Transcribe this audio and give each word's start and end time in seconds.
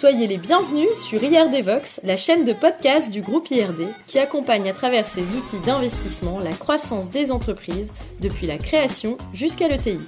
Soyez 0.00 0.26
les 0.26 0.38
bienvenus 0.38 0.88
sur 0.94 1.22
IRD 1.22 1.62
Vox, 1.62 2.00
la 2.04 2.16
chaîne 2.16 2.46
de 2.46 2.54
podcast 2.54 3.10
du 3.10 3.20
groupe 3.20 3.50
IRD 3.50 3.82
qui 4.06 4.18
accompagne 4.18 4.66
à 4.70 4.72
travers 4.72 5.06
ses 5.06 5.20
outils 5.20 5.60
d'investissement 5.66 6.40
la 6.40 6.52
croissance 6.52 7.10
des 7.10 7.30
entreprises 7.30 7.92
depuis 8.18 8.46
la 8.46 8.56
création 8.56 9.18
jusqu'à 9.34 9.68
l'ETI. 9.68 9.98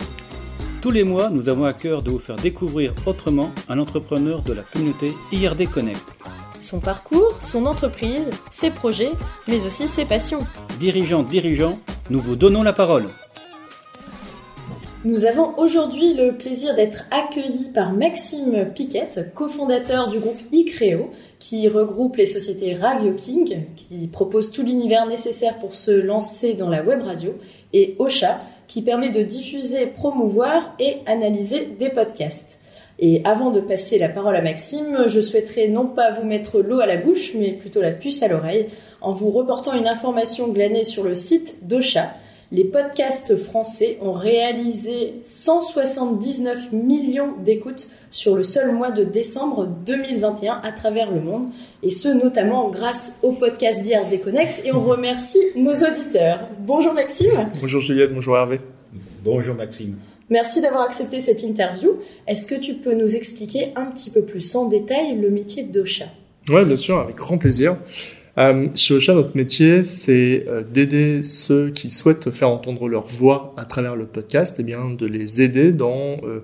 Tous 0.80 0.90
les 0.90 1.04
mois, 1.04 1.28
nous 1.28 1.50
avons 1.50 1.66
à 1.66 1.74
cœur 1.74 2.00
de 2.00 2.10
vous 2.10 2.18
faire 2.18 2.36
découvrir 2.36 2.94
autrement 3.04 3.50
un 3.68 3.78
entrepreneur 3.78 4.40
de 4.40 4.54
la 4.54 4.62
communauté 4.62 5.12
IRD 5.30 5.68
Connect. 5.70 6.14
Son 6.62 6.80
parcours, 6.80 7.42
son 7.42 7.66
entreprise, 7.66 8.30
ses 8.50 8.70
projets, 8.70 9.12
mais 9.46 9.66
aussi 9.66 9.88
ses 9.88 10.06
passions. 10.06 10.40
Dirigeants, 10.80 11.22
dirigeants, 11.22 11.78
nous 12.08 12.18
vous 12.18 12.34
donnons 12.34 12.62
la 12.62 12.72
parole. 12.72 13.08
Nous 15.04 15.26
avons 15.26 15.58
aujourd'hui 15.58 16.14
le 16.14 16.36
plaisir 16.36 16.76
d'être 16.76 17.08
accueillis 17.10 17.70
par 17.74 17.92
Maxime 17.92 18.70
Piquette, 18.72 19.34
cofondateur 19.34 20.08
du 20.08 20.20
groupe 20.20 20.38
iCreo, 20.52 21.10
qui 21.40 21.66
regroupe 21.68 22.14
les 22.14 22.26
sociétés 22.26 22.74
Radio 22.74 23.12
King, 23.12 23.64
qui 23.74 24.06
propose 24.06 24.52
tout 24.52 24.62
l'univers 24.62 25.08
nécessaire 25.08 25.58
pour 25.58 25.74
se 25.74 25.90
lancer 25.90 26.54
dans 26.54 26.70
la 26.70 26.84
web 26.84 27.02
radio, 27.02 27.34
et 27.72 27.96
Ocha, 27.98 28.42
qui 28.68 28.82
permet 28.82 29.10
de 29.10 29.24
diffuser, 29.24 29.86
promouvoir 29.86 30.72
et 30.78 30.98
analyser 31.06 31.70
des 31.80 31.88
podcasts. 31.88 32.60
Et 33.00 33.22
avant 33.24 33.50
de 33.50 33.60
passer 33.60 33.98
la 33.98 34.08
parole 34.08 34.36
à 34.36 34.40
Maxime, 34.40 35.08
je 35.08 35.20
souhaiterais 35.20 35.66
non 35.66 35.88
pas 35.88 36.12
vous 36.12 36.24
mettre 36.24 36.60
l'eau 36.60 36.78
à 36.78 36.86
la 36.86 36.96
bouche, 36.96 37.32
mais 37.34 37.50
plutôt 37.50 37.82
la 37.82 37.90
puce 37.90 38.22
à 38.22 38.28
l'oreille, 38.28 38.68
en 39.00 39.10
vous 39.10 39.32
reportant 39.32 39.76
une 39.76 39.88
information 39.88 40.46
glanée 40.46 40.84
sur 40.84 41.02
le 41.02 41.16
site 41.16 41.66
d'Ocha 41.66 42.12
les 42.52 42.64
podcasts 42.64 43.34
français 43.34 43.96
ont 44.02 44.12
réalisé 44.12 45.14
179 45.22 46.72
millions 46.72 47.34
d'écoutes 47.42 47.88
sur 48.10 48.36
le 48.36 48.42
seul 48.42 48.72
mois 48.72 48.90
de 48.90 49.04
décembre 49.04 49.66
2021 49.86 50.60
à 50.62 50.70
travers 50.72 51.10
le 51.10 51.22
monde, 51.22 51.48
et 51.82 51.90
ce 51.90 52.08
notamment 52.08 52.68
grâce 52.68 53.18
au 53.22 53.32
podcast 53.32 53.80
d'IRD 53.80 54.22
Connect, 54.22 54.66
et 54.66 54.72
on 54.72 54.82
remercie 54.82 55.40
nos 55.56 55.72
auditeurs. 55.72 56.46
Bonjour 56.60 56.92
Maxime. 56.92 57.50
Bonjour 57.58 57.80
Juliette, 57.80 58.12
bonjour 58.12 58.36
Hervé. 58.36 58.60
Bonjour 59.24 59.54
Maxime. 59.54 59.96
Merci 60.28 60.60
d'avoir 60.60 60.82
accepté 60.82 61.20
cette 61.20 61.42
interview. 61.42 61.92
Est-ce 62.26 62.46
que 62.46 62.54
tu 62.54 62.74
peux 62.74 62.94
nous 62.94 63.16
expliquer 63.16 63.72
un 63.76 63.86
petit 63.86 64.10
peu 64.10 64.22
plus 64.22 64.54
en 64.54 64.66
détail 64.66 65.18
le 65.18 65.30
métier 65.30 65.64
d'Ocha? 65.64 66.04
Oui, 66.50 66.64
bien 66.66 66.76
sûr, 66.76 66.98
avec 66.98 67.16
grand 67.16 67.38
plaisir. 67.38 67.76
Euh, 68.38 68.68
chez 68.74 68.94
Ocha, 68.94 69.12
notre 69.12 69.36
métier, 69.36 69.82
c'est 69.82 70.46
euh, 70.48 70.62
d'aider 70.62 71.22
ceux 71.22 71.68
qui 71.68 71.90
souhaitent 71.90 72.30
faire 72.30 72.48
entendre 72.48 72.88
leur 72.88 73.06
voix 73.06 73.52
à 73.58 73.66
travers 73.66 73.94
le 73.94 74.06
podcast, 74.06 74.58
et 74.58 74.62
eh 74.62 74.64
bien 74.64 74.88
de 74.88 75.06
les 75.06 75.42
aider 75.42 75.70
dans 75.70 76.16
euh, 76.24 76.42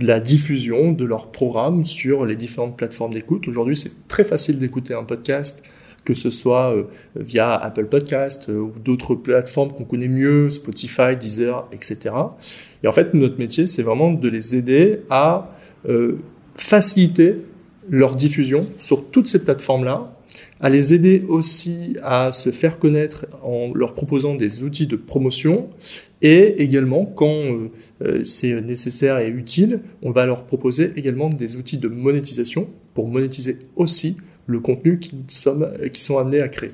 la 0.00 0.18
diffusion 0.18 0.90
de 0.90 1.04
leurs 1.04 1.30
programmes 1.30 1.84
sur 1.84 2.26
les 2.26 2.34
différentes 2.34 2.76
plateformes 2.76 3.12
d'écoute. 3.12 3.46
Aujourd'hui, 3.46 3.76
c'est 3.76 4.08
très 4.08 4.24
facile 4.24 4.58
d'écouter 4.58 4.92
un 4.92 5.04
podcast, 5.04 5.62
que 6.04 6.14
ce 6.14 6.30
soit 6.30 6.74
via 7.14 7.54
Apple 7.54 7.84
Podcast 7.84 8.48
ou 8.48 8.72
d'autres 8.82 9.14
plateformes 9.14 9.70
qu'on 9.72 9.84
connaît 9.84 10.08
mieux, 10.08 10.50
Spotify, 10.50 11.14
Deezer, 11.14 11.68
etc. 11.72 12.14
Et 12.82 12.88
en 12.88 12.92
fait, 12.92 13.12
notre 13.12 13.38
métier, 13.38 13.66
c'est 13.66 13.82
vraiment 13.82 14.10
de 14.10 14.28
les 14.28 14.56
aider 14.56 15.00
à 15.10 15.54
faciliter 16.56 17.36
leur 17.90 18.16
diffusion 18.16 18.66
sur 18.78 19.10
toutes 19.10 19.26
ces 19.26 19.44
plateformes-là 19.44 20.10
à 20.60 20.68
les 20.68 20.94
aider 20.94 21.24
aussi 21.28 21.96
à 22.02 22.32
se 22.32 22.50
faire 22.50 22.78
connaître 22.78 23.26
en 23.42 23.72
leur 23.74 23.94
proposant 23.94 24.34
des 24.34 24.62
outils 24.62 24.86
de 24.86 24.96
promotion. 24.96 25.70
Et 26.22 26.62
également 26.62 27.06
quand 27.06 27.26
euh, 27.26 27.70
euh, 28.02 28.24
c'est 28.24 28.60
nécessaire 28.60 29.18
et 29.18 29.28
utile, 29.28 29.80
on 30.02 30.10
va 30.10 30.26
leur 30.26 30.44
proposer 30.44 30.92
également 30.96 31.30
des 31.30 31.56
outils 31.56 31.78
de 31.78 31.88
monétisation 31.88 32.68
pour 32.94 33.08
monétiser 33.08 33.58
aussi 33.76 34.16
le 34.46 34.60
contenu 34.60 34.98
qu'ils 34.98 35.24
qui 35.24 36.02
sont 36.02 36.18
amenés 36.18 36.42
à 36.42 36.48
créer. 36.48 36.72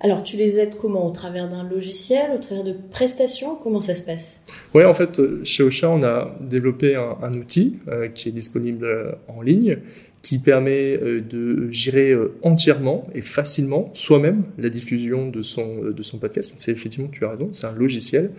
Alors, 0.00 0.22
tu 0.22 0.36
les 0.36 0.58
aides 0.58 0.76
comment? 0.78 1.06
Au 1.06 1.10
travers 1.10 1.48
d'un 1.48 1.66
logiciel, 1.68 2.30
au 2.34 2.38
travers 2.38 2.64
de 2.64 2.74
prestations? 2.90 3.56
Comment 3.56 3.80
ça 3.80 3.94
se 3.94 4.02
passe? 4.02 4.42
Oui, 4.74 4.84
en 4.84 4.92
fait, 4.92 5.18
euh, 5.18 5.40
chez 5.42 5.62
Ocha, 5.62 5.90
on 5.90 6.02
a 6.02 6.36
développé 6.40 6.94
un, 6.94 7.34
outil 7.34 7.78
qui 8.14 8.28
est 8.28 8.32
disponible 8.32 9.16
en 9.26 9.40
ligne 9.40 9.78
qui 10.26 10.38
permet 10.38 10.98
euh, 11.00 11.20
de 11.20 11.70
gérer 11.70 12.10
euh, 12.10 12.34
entièrement 12.42 13.06
et 13.14 13.22
facilement 13.22 13.92
soi-même 13.94 14.42
la 14.58 14.70
diffusion 14.70 15.28
de 15.28 15.40
son, 15.40 15.84
euh, 15.84 15.92
de 15.92 16.02
son 16.02 16.18
podcast. 16.18 16.50
Donc 16.50 16.56
c'est 16.58 16.72
effectivement, 16.72 17.08
tu 17.12 17.24
as 17.24 17.30
raison, 17.30 17.50
c'est 17.52 17.68
un 17.68 17.72
logiciel 17.72 18.32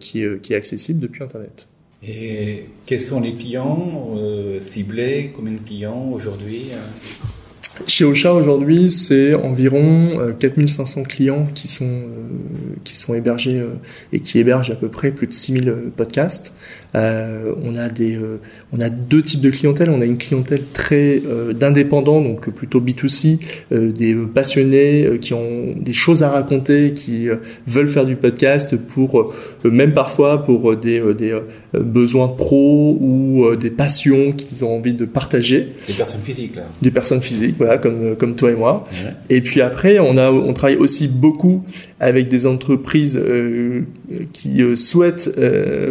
qui, 0.00 0.24
qui 0.42 0.52
est 0.52 0.56
accessible 0.56 0.98
depuis 0.98 1.22
Internet. 1.22 1.68
Et 2.02 2.64
quels 2.86 3.00
sont 3.00 3.20
les 3.20 3.36
clients 3.36 4.16
ciblés 4.60 5.30
Combien 5.34 5.52
de 5.52 5.58
clients 5.58 6.10
aujourd'hui 6.12 6.70
chez 7.86 8.04
Ocha 8.04 8.34
aujourd'hui, 8.34 8.90
c'est 8.90 9.34
environ 9.34 10.34
4500 10.40 11.04
clients 11.04 11.46
qui 11.54 11.68
sont 11.68 12.08
qui 12.82 12.96
sont 12.96 13.14
hébergés 13.14 13.62
et 14.12 14.18
qui 14.18 14.40
hébergent 14.40 14.72
à 14.72 14.74
peu 14.74 14.88
près 14.88 15.12
plus 15.12 15.28
de 15.28 15.32
6000 15.32 15.92
podcasts. 15.96 16.54
Euh, 16.94 17.52
on 17.62 17.74
a 17.74 17.88
des, 17.88 18.16
euh, 18.16 18.40
on 18.72 18.80
a 18.80 18.88
deux 18.88 19.22
types 19.22 19.40
de 19.40 19.50
clientèle. 19.50 19.90
On 19.90 20.00
a 20.00 20.04
une 20.04 20.18
clientèle 20.18 20.62
très 20.72 21.20
euh, 21.26 21.52
d'indépendants, 21.52 22.20
donc 22.20 22.50
plutôt 22.50 22.80
B2C, 22.80 23.38
des 23.70 24.14
passionnés 24.14 25.18
qui 25.20 25.34
ont 25.34 25.74
des 25.76 25.92
choses 25.92 26.22
à 26.22 26.30
raconter, 26.30 26.92
qui 26.92 27.28
veulent 27.66 27.88
faire 27.88 28.06
du 28.06 28.16
podcast 28.16 28.76
pour, 28.76 29.32
même 29.64 29.92
parfois 29.92 30.44
pour 30.44 30.76
des, 30.76 31.02
des 31.14 31.38
besoins 31.74 32.28
pro 32.28 32.96
ou 33.00 33.54
des 33.56 33.70
passions 33.70 34.32
qu'ils 34.32 34.64
ont 34.64 34.76
envie 34.76 34.92
de 34.92 35.04
partager. 35.04 35.72
Des 35.86 35.92
personnes 35.94 36.20
physiques 36.22 36.56
là. 36.56 36.62
Des 36.82 36.90
personnes 36.90 37.22
physiques, 37.22 37.56
voilà, 37.58 37.78
comme 37.78 38.16
comme 38.16 38.34
toi 38.34 38.50
et 38.50 38.54
moi. 38.54 38.86
Et 39.28 39.40
puis 39.40 39.60
après, 39.60 39.98
on 39.98 40.16
a, 40.16 40.30
on 40.30 40.52
travaille 40.52 40.76
aussi 40.76 41.08
beaucoup 41.08 41.64
avec 42.00 42.28
des 42.28 42.46
entreprises 42.46 43.20
qui 44.32 44.62
souhaitent 44.76 45.30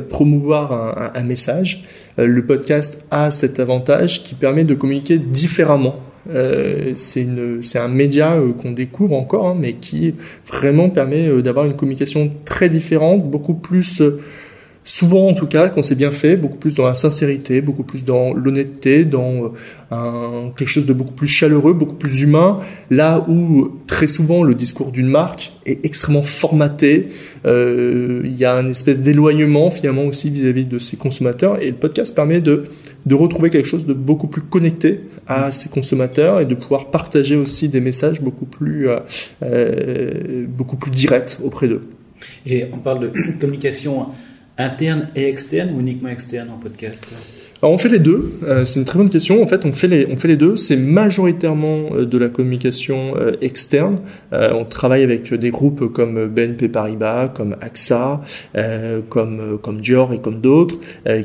promouvoir 0.10 0.72
un 0.74 1.08
un, 1.14 1.24
message. 1.24 1.84
Euh, 2.20 2.28
le 2.28 2.46
podcast 2.46 3.04
a 3.12 3.32
cet 3.32 3.60
avantage 3.60 4.24
qui 4.24 4.36
permet 4.36 4.64
de 4.64 4.74
communiquer 4.74 5.18
différemment. 5.18 5.96
Euh, 6.30 6.92
c'est 6.96 7.80
un 7.80 7.88
média 7.88 8.34
euh, 8.34 8.52
qu'on 8.52 8.72
découvre 8.72 9.16
encore, 9.16 9.48
hein, 9.48 9.58
mais 9.58 9.74
qui 9.74 10.14
vraiment 10.46 10.90
permet 10.90 11.30
d'avoir 11.42 11.66
une 11.66 11.76
communication 11.76 12.32
très 12.46 12.70
différente, 12.70 13.30
beaucoup 13.30 13.54
plus 13.54 14.02
souvent 14.88 15.28
en 15.28 15.34
tout 15.34 15.48
cas, 15.48 15.68
quand 15.68 15.82
c'est 15.84 15.96
bien 15.96 16.12
fait, 16.12 16.38
beaucoup 16.38 16.58
plus 16.58 16.74
dans 16.74 16.88
la 16.88 16.94
sincérité, 16.94 17.62
beaucoup 17.62 17.84
plus 17.84 18.06
dans 18.06 18.34
l'honnêteté, 18.34 19.04
dans 19.04 19.44
euh, 19.44 19.50
un, 19.92 20.52
quelque 20.56 20.70
chose 20.70 20.86
de 20.86 20.94
beaucoup 20.94 21.12
plus 21.12 21.28
chaleureux, 21.28 21.74
beaucoup 21.74 21.96
plus 21.96 22.22
humain, 22.22 22.60
là 22.90 23.26
où 23.28 23.70
très 23.86 24.08
souvent 24.08 24.44
le 24.44 24.56
discours 24.56 24.92
d'une 24.92 25.08
marque 25.08 25.52
est 25.66 25.86
extrêmement 25.86 26.24
formaté, 26.24 27.08
euh, 27.46 28.22
il 28.24 28.36
y 28.38 28.46
a 28.46 28.54
une 28.54 28.70
espèce 28.70 29.00
d'éloignement 29.00 29.72
finalement 29.72 30.06
aussi 30.06 30.30
vis-à-vis 30.30 30.66
de 30.66 30.80
ses 30.80 30.96
consommateurs, 30.96 31.62
et 31.62 31.72
le 31.72 31.76
podcast 31.76 32.16
permet 32.16 32.40
de, 32.40 32.64
de 33.06 33.16
retrouver 33.16 33.50
quelque 33.50 33.68
chose 33.68 33.86
de 33.86 33.94
beaucoup 33.94 34.28
plus 34.28 34.42
connecté 34.42 35.02
à 35.28 35.52
ses 35.52 35.68
consommateurs 35.68 36.40
et 36.40 36.46
de 36.46 36.56
pouvoir 36.56 36.92
partager 36.92 37.36
aussi 37.36 37.68
des 37.68 37.82
messages 37.82 38.22
beaucoup 38.22 38.46
plus, 38.46 38.88
euh, 38.88 39.00
euh 39.44 40.46
beaucoup 40.48 40.78
plus 40.78 40.92
directs 40.92 41.40
auprès 41.44 41.68
d'eux. 41.68 41.82
Et 42.46 42.66
on 42.72 42.78
parle 42.78 43.12
de 43.12 43.12
communication 43.40 44.08
interne 44.58 45.08
et 45.16 45.28
externe 45.30 45.76
ou 45.76 45.80
uniquement 45.80 46.10
externe 46.10 46.50
en 46.50 46.58
podcast 46.58 47.06
alors 47.62 47.74
on 47.74 47.80
fait 47.80 47.90
les 47.90 48.00
deux, 48.00 48.34
euh, 48.44 48.66
c'est 48.66 48.80
une 48.80 48.86
très 48.86 49.00
bonne 49.00 49.10
question. 49.10 49.42
En 49.42 49.48
fait, 49.48 49.66
on 49.66 49.74
fait 49.74 49.88
les, 49.88 50.08
on 50.12 50.18
fait 50.18 50.28
les 50.28 50.38
deux. 50.38 50.58
C'est 50.58 50.78
majoritairement 50.78 51.90
euh, 51.92 52.06
de 52.06 52.18
la 52.20 52.30
communication 52.30 53.16
euh, 53.18 53.32
externe. 53.42 53.96
on 54.32 54.64
travaille 54.64 55.04
avec 55.04 55.34
des 55.34 55.50
groupes 55.50 55.92
comme 55.92 56.28
BNP 56.28 56.70
Paribas, 56.70 57.30
comme 57.30 57.56
AXA, 57.62 58.22
comme 59.10 59.58
comme 59.62 59.82
Dior 59.82 60.14
et 60.14 60.20
comme 60.20 60.42
d'autres 60.42 60.76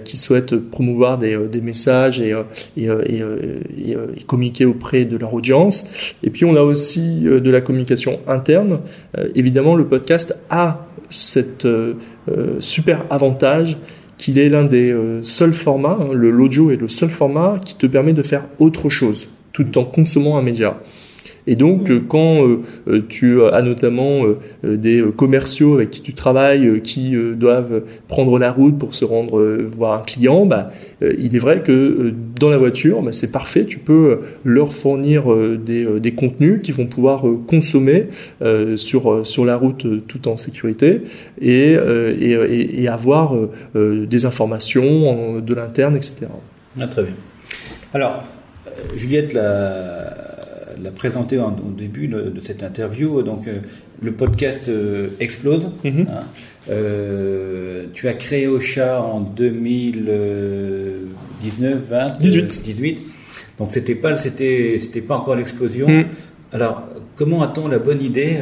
qui 0.05 0.17
souhaitent 0.17 0.57
promouvoir 0.57 1.19
des, 1.19 1.37
des 1.51 1.61
messages 1.61 2.21
et, 2.21 2.35
et, 2.77 2.87
et, 2.87 3.21
et, 3.21 4.23
communiquer 4.27 4.65
auprès 4.65 5.05
de 5.05 5.17
leur 5.17 5.35
audience. 5.35 6.15
Et 6.23 6.31
puis 6.31 6.45
on 6.45 6.57
a 6.57 6.63
aussi 6.63 7.23
de 7.23 7.51
la 7.51 7.61
communication 7.61 8.21
interne. 8.27 8.81
évidemment, 9.35 9.75
le 9.75 9.87
podcast 9.87 10.37
a 10.51 10.87
cette 11.11 11.67
super 12.61 13.05
avantage 13.11 13.79
qu'il 14.19 14.39
est 14.39 14.49
l'un 14.49 14.65
des 14.65 14.93
euh, 14.93 15.23
seuls 15.23 15.55
formats, 15.55 15.99
hein, 16.01 16.13
le 16.13 16.31
l'audio 16.31 16.71
est 16.71 16.77
le 16.77 16.89
seul 16.89 17.11
format 17.11 17.59
qui 17.65 17.77
te 17.77 17.87
permet 17.87 18.13
de 18.13 18.23
faire 18.23 18.45
autre 18.59 18.89
chose 18.89 19.29
tout 19.53 19.79
en 19.79 19.85
consommant 19.85 20.39
un 20.39 20.43
média. 20.43 20.81
Et 21.47 21.57
donc, 21.57 21.91
euh, 21.91 22.01
quand 22.07 22.47
euh, 22.47 23.03
tu 23.09 23.43
as 23.45 23.63
notamment 23.63 24.23
des 24.63 25.03
commerciaux 25.17 25.75
avec 25.75 25.91
qui 25.91 26.03
tu 26.03 26.15
travailles, 26.15 26.81
qui 26.83 27.15
doivent 27.35 27.83
prendre 28.09 28.39
la 28.39 28.53
route 28.53 28.79
pour 28.79 28.95
se 28.95 29.05
rendre 29.05 29.43
voir 29.65 30.01
un 30.01 30.05
client, 30.05 30.47
bah, 30.47 30.71
il 31.01 31.35
est 31.35 31.39
vrai 31.39 31.63
que 31.63 32.13
dans 32.39 32.49
la 32.49 32.59
voiture, 32.59 33.03
bah, 33.03 33.13
c'est 33.13 33.33
parfait. 33.33 33.65
Tu 33.65 33.79
peux 33.79 34.21
leur 34.45 34.73
fournir 34.73 35.25
des, 35.57 36.13
contenus 36.13 36.61
qu'ils 36.63 36.75
vont 36.75 36.87
pouvoir 36.87 37.25
consommer 37.47 38.07
sur 38.77 39.27
sur 39.27 39.45
la 39.45 39.57
route 39.57 39.87
tout 40.07 40.29
en 40.29 40.37
sécurité 40.37 41.03
et, 41.41 41.73
et, 41.75 42.83
et 42.83 42.89
avoir 42.89 43.35
des 43.75 44.27
informations 44.27 45.41
de 45.41 45.55
l'interne, 45.55 45.97
etc. 45.97 46.27
Ah, 46.81 46.87
très 46.87 47.05
bien. 47.05 47.15
Alors, 47.95 48.25
Juliette 48.97 49.33
l'a, 49.35 50.15
l'a 50.83 50.91
présenté 50.91 51.39
en- 51.41 51.53
au 51.57 51.71
début 51.77 52.09
de, 52.09 52.29
de 52.31 52.41
cette 52.41 52.63
interview. 52.63 53.23
Donc, 53.23 53.47
euh, 53.49 53.59
le 54.03 54.13
podcast 54.13 54.69
euh, 54.69 55.09
explose. 55.21 55.63
Mhm. 55.85 56.07
hein. 56.11 56.23
Euh, 56.71 57.87
tu 57.95 58.09
as 58.09 58.15
créé 58.15 58.47
Ocha 58.47 59.03
en 59.03 59.21
2019, 59.21 61.79
20, 61.89 62.19
18. 62.19 62.43
euh, 62.43 62.47
18. 62.65 62.99
Donc, 63.59 63.73
c'était 63.73 63.95
pas, 63.95 64.17
c'était, 64.17 64.77
c'était 64.79 65.01
pas 65.01 65.17
encore 65.17 65.37
l'explosion. 65.37 65.89
Mhm. 65.89 66.05
Alors, 66.53 66.83
comment 67.17 67.43
a-t-on 67.43 67.69
la 67.69 67.79
bonne 67.79 68.03
idée 68.03 68.37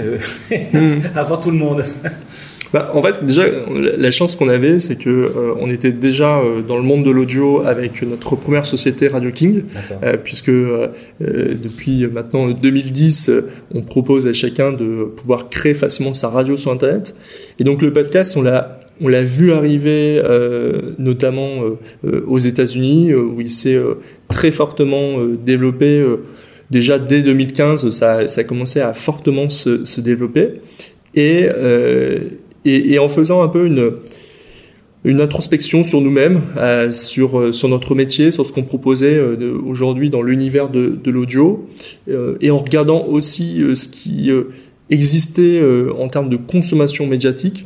Mhm. 0.50 1.02
avant 1.14 1.36
tout 1.36 1.50
le 1.50 1.58
monde? 1.58 1.84
Bah, 2.72 2.92
en 2.94 3.02
fait, 3.02 3.24
déjà, 3.24 3.42
la 3.68 4.10
chance 4.12 4.36
qu'on 4.36 4.48
avait, 4.48 4.78
c'est 4.78 4.96
que 4.96 5.10
euh, 5.10 5.54
on 5.58 5.68
était 5.70 5.90
déjà 5.90 6.38
euh, 6.38 6.60
dans 6.62 6.76
le 6.76 6.84
monde 6.84 7.04
de 7.04 7.10
l'audio 7.10 7.62
avec 7.66 8.02
notre 8.02 8.36
première 8.36 8.64
société 8.64 9.08
Radio 9.08 9.32
King, 9.32 9.64
euh, 10.04 10.16
puisque 10.22 10.50
euh, 10.50 10.88
euh, 11.20 11.54
depuis 11.60 12.06
maintenant 12.06 12.48
2010, 12.48 13.28
euh, 13.28 13.48
on 13.74 13.82
propose 13.82 14.26
à 14.28 14.32
chacun 14.32 14.72
de 14.72 15.04
pouvoir 15.16 15.48
créer 15.48 15.74
facilement 15.74 16.14
sa 16.14 16.28
radio 16.28 16.56
sur 16.56 16.70
Internet. 16.70 17.14
Et 17.58 17.64
donc 17.64 17.82
le 17.82 17.92
podcast, 17.92 18.36
on 18.36 18.42
l'a 18.42 18.78
on 19.02 19.08
l'a 19.08 19.22
vu 19.22 19.52
arriver 19.52 20.20
euh, 20.22 20.92
notamment 20.98 21.62
euh, 21.64 21.78
euh, 22.06 22.24
aux 22.28 22.38
États-Unis, 22.38 23.10
euh, 23.12 23.22
où 23.22 23.40
il 23.40 23.50
s'est 23.50 23.74
euh, 23.74 23.94
très 24.28 24.52
fortement 24.52 25.18
euh, 25.18 25.38
développé. 25.42 25.98
euh, 25.98 26.18
déjà 26.70 26.98
dès 26.98 27.22
2015, 27.22 27.88
ça, 27.90 28.28
ça 28.28 28.40
a 28.42 28.44
commencé 28.44 28.80
à 28.80 28.92
fortement 28.94 29.48
se, 29.48 29.84
se 29.86 30.00
développer. 30.00 30.60
Et, 31.14 31.48
euh, 31.48 32.18
et, 32.64 32.92
et 32.92 32.98
en 32.98 33.08
faisant 33.08 33.42
un 33.42 33.48
peu 33.48 33.66
une, 33.66 33.92
une 35.04 35.20
introspection 35.20 35.82
sur 35.82 36.00
nous-mêmes, 36.00 36.40
euh, 36.58 36.92
sur, 36.92 37.38
euh, 37.38 37.52
sur 37.52 37.68
notre 37.68 37.94
métier, 37.94 38.30
sur 38.30 38.44
ce 38.46 38.52
qu'on 38.52 38.64
proposait 38.64 39.16
euh, 39.16 39.58
aujourd'hui 39.66 40.10
dans 40.10 40.22
l'univers 40.22 40.68
de, 40.68 40.88
de 41.02 41.10
l'audio, 41.10 41.66
euh, 42.10 42.36
et 42.40 42.50
en 42.50 42.58
regardant 42.58 43.06
aussi 43.06 43.62
ce 43.74 43.88
qui 43.88 44.30
existait 44.90 45.62
en 45.98 46.06
termes 46.08 46.28
de 46.28 46.36
consommation 46.36 47.06
médiatique, 47.06 47.64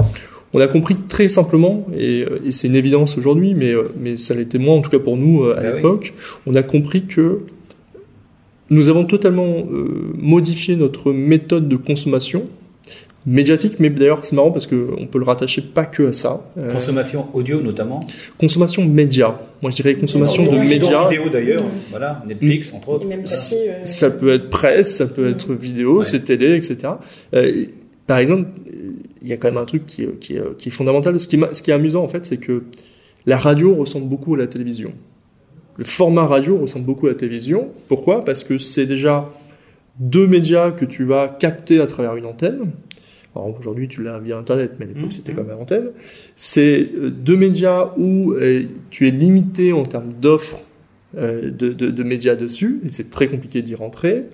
on 0.52 0.60
a 0.60 0.68
compris 0.68 0.94
très 1.08 1.26
simplement, 1.28 1.84
et, 1.98 2.24
et 2.46 2.52
c'est 2.52 2.68
une 2.68 2.76
évidence 2.76 3.18
aujourd'hui, 3.18 3.54
mais, 3.54 3.72
mais 3.98 4.16
ça 4.16 4.34
l'était 4.34 4.58
moins 4.58 4.76
en 4.76 4.82
tout 4.82 4.90
cas 4.90 5.00
pour 5.00 5.16
nous 5.16 5.44
à 5.44 5.54
Bah 5.54 5.62
oui. 5.64 5.76
l'époque, 5.76 6.14
on 6.46 6.54
a 6.54 6.62
compris 6.62 7.06
que 7.06 7.40
nous 8.70 8.88
avons 8.88 9.04
totalement 9.04 9.64
modifié 10.16 10.76
notre 10.76 11.12
méthode 11.12 11.68
de 11.68 11.76
consommation 11.76 12.44
médiatique, 13.26 13.80
mais 13.80 13.88
d'ailleurs 13.90 14.24
c'est 14.24 14.36
marrant 14.36 14.50
parce 14.50 14.66
que 14.66 14.90
on 14.98 15.06
peut 15.06 15.18
le 15.18 15.24
rattacher 15.24 15.62
pas 15.62 15.86
que 15.86 16.08
à 16.08 16.12
ça. 16.12 16.44
Euh, 16.58 16.72
Consommation 16.72 17.26
audio 17.32 17.60
notamment. 17.62 18.00
consommation 18.38 18.84
média. 18.84 19.40
Moi 19.62 19.70
je 19.70 19.76
dirais 19.76 19.94
consommation 19.94 20.42
Non, 20.44 20.52
de 20.52 20.58
médias. 20.58 21.08
vidéo 21.08 21.28
d'ailleurs. 21.30 21.64
Voilà, 21.90 22.22
Netflix 22.26 22.72
entre 22.74 22.88
Et 22.88 22.92
autres. 22.92 23.06
même 23.06 23.22
papier. 23.22 23.70
euh, 23.70 23.84
Ça 23.86 24.10
peut 24.10 24.32
être 24.34 24.50
presse, 24.50 24.96
ça 24.96 25.06
peut 25.06 25.30
être 25.30 25.54
vidéo, 25.54 25.98
Ouais. 25.98 26.04
c'est 26.04 26.20
télé, 26.24 26.54
etc. 26.56 26.76
Euh, 27.34 27.64
par 28.06 28.18
exemple, 28.18 28.48
il 29.22 29.28
y 29.28 29.32
a 29.32 29.38
quand 29.38 29.48
même 29.48 29.56
un 29.56 29.64
truc 29.64 29.86
qui, 29.86 30.02
est- 30.02 30.18
qui, 30.18 30.36
est, 30.36 30.42
qui 30.58 30.68
est 30.68 30.72
fondamental. 30.72 31.18
Ce 31.18 31.26
qui, 31.26 31.38
m'a- 31.38 31.54
ce 31.54 31.62
qui 31.62 31.70
est 31.70 31.74
amusant 31.74 32.04
en 32.04 32.08
fait, 32.08 32.26
c'est 32.26 32.36
que 32.36 32.64
la 33.24 33.38
radio 33.38 33.74
ressemble 33.74 34.06
beaucoup 34.06 34.34
à 34.34 34.38
la 34.38 34.46
télévision. 34.46 34.92
Le 35.78 35.84
format 35.84 36.26
radio 36.26 36.58
ressemble 36.58 36.84
beaucoup 36.84 37.06
à 37.06 37.10
la 37.10 37.14
télévision. 37.16 37.68
Pourquoi? 37.88 38.22
Parce 38.24 38.44
que 38.44 38.58
c'est 38.58 38.84
déjà 38.86 39.30
deux 39.98 40.26
médias 40.26 40.70
que 40.72 40.84
tu 40.84 41.04
vas 41.04 41.28
capter 41.28 41.80
à 41.80 41.86
travers 41.86 42.16
une 42.16 42.26
antenne. 42.26 42.70
Alors 43.36 43.54
aujourd'hui, 43.58 43.88
tu 43.88 44.02
l'as 44.02 44.18
via 44.18 44.38
Internet, 44.38 44.72
mais 44.78 44.84
à 44.84 44.88
l'époque, 44.88 45.04
Mhm. 45.04 45.10
c'était 45.10 45.32
comme 45.32 45.50
à 45.50 45.54
l'antenne. 45.54 45.90
C'est 46.36 46.88
euh, 46.96 47.10
deux 47.10 47.36
médias 47.36 47.92
où 47.96 48.32
euh, 48.32 48.62
tu 48.90 49.08
es 49.08 49.10
limité 49.10 49.72
en 49.72 49.84
termes 49.84 50.12
d'offres 50.20 50.60
euh, 51.16 51.50
de, 51.50 51.72
de, 51.72 51.90
de 51.90 52.02
médias 52.02 52.36
dessus, 52.36 52.80
et 52.86 52.90
c'est 52.90 53.10
très 53.10 53.28
compliqué 53.28 53.62
d'y 53.62 53.74
rentrer. 53.74 54.24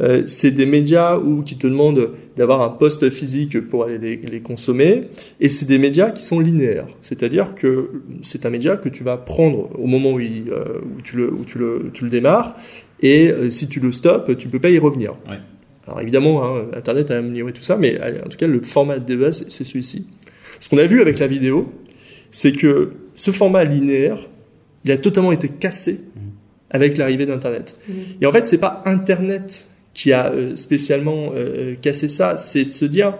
Euh, 0.00 0.22
c'est 0.26 0.50
des 0.50 0.66
médias 0.66 1.18
où 1.18 1.42
qui 1.42 1.56
te 1.56 1.68
demandent 1.68 2.10
d'avoir 2.36 2.62
un 2.62 2.68
poste 2.70 3.10
physique 3.10 3.60
pour 3.68 3.84
aller 3.84 3.98
les, 3.98 4.16
les 4.16 4.40
consommer, 4.40 5.04
et 5.40 5.48
c'est 5.48 5.66
des 5.66 5.78
médias 5.78 6.10
qui 6.10 6.24
sont 6.24 6.40
linéaires. 6.40 6.88
C'est-à-dire 7.00 7.54
que 7.54 7.90
c'est 8.20 8.44
un 8.44 8.50
média 8.50 8.76
que 8.76 8.88
tu 8.88 9.04
vas 9.04 9.16
prendre 9.18 9.70
au 9.78 9.86
moment 9.86 10.12
où, 10.14 10.20
il, 10.20 10.50
euh, 10.50 10.80
où, 10.98 11.00
tu, 11.02 11.16
le, 11.16 11.32
où 11.32 11.44
tu, 11.44 11.58
le, 11.58 11.90
tu 11.94 12.04
le 12.04 12.10
démarres, 12.10 12.56
et 13.00 13.30
euh, 13.30 13.50
si 13.50 13.68
tu 13.68 13.78
le 13.80 13.92
stops, 13.92 14.36
tu 14.36 14.48
peux 14.48 14.58
pas 14.58 14.70
y 14.70 14.78
revenir. 14.78 15.12
Ouais. 15.28 15.38
Alors 15.86 16.00
évidemment, 16.00 16.44
hein, 16.44 16.66
Internet 16.74 17.10
a 17.10 17.18
amélioré 17.18 17.52
tout 17.52 17.62
ça, 17.62 17.76
mais 17.76 17.98
allez, 17.98 18.18
en 18.20 18.28
tout 18.28 18.38
cas, 18.38 18.46
le 18.46 18.60
format 18.62 18.98
de 18.98 19.16
base, 19.16 19.44
c'est- 19.48 19.64
celui-ci. 19.64 20.06
Ce 20.60 20.68
qu'on 20.68 20.78
a 20.78 20.86
vu 20.86 21.00
avec 21.00 21.18
la 21.18 21.26
vidéo, 21.26 21.72
c'est 22.30 22.52
que 22.52 22.92
ce 23.14 23.30
format 23.30 23.64
linéaire, 23.64 24.18
il 24.84 24.90
a 24.92 24.96
totalement 24.98 25.32
été 25.32 25.48
cassé 25.48 26.00
avec 26.70 26.96
l'arrivée 26.96 27.26
d'Internet. 27.26 27.76
Mhm. 27.88 27.94
Et 28.20 28.26
en 28.26 28.32
fait, 28.32 28.46
c'est 28.46 28.58
pas 28.58 28.82
Internet 28.86 29.68
qui 29.92 30.12
a 30.12 30.30
euh, 30.32 30.56
spécialement 30.56 31.30
euh, 31.34 31.74
cassé 31.80 32.08
ça, 32.08 32.36
c'est 32.38 32.64
de 32.64 32.70
se 32.70 32.84
dire, 32.84 33.14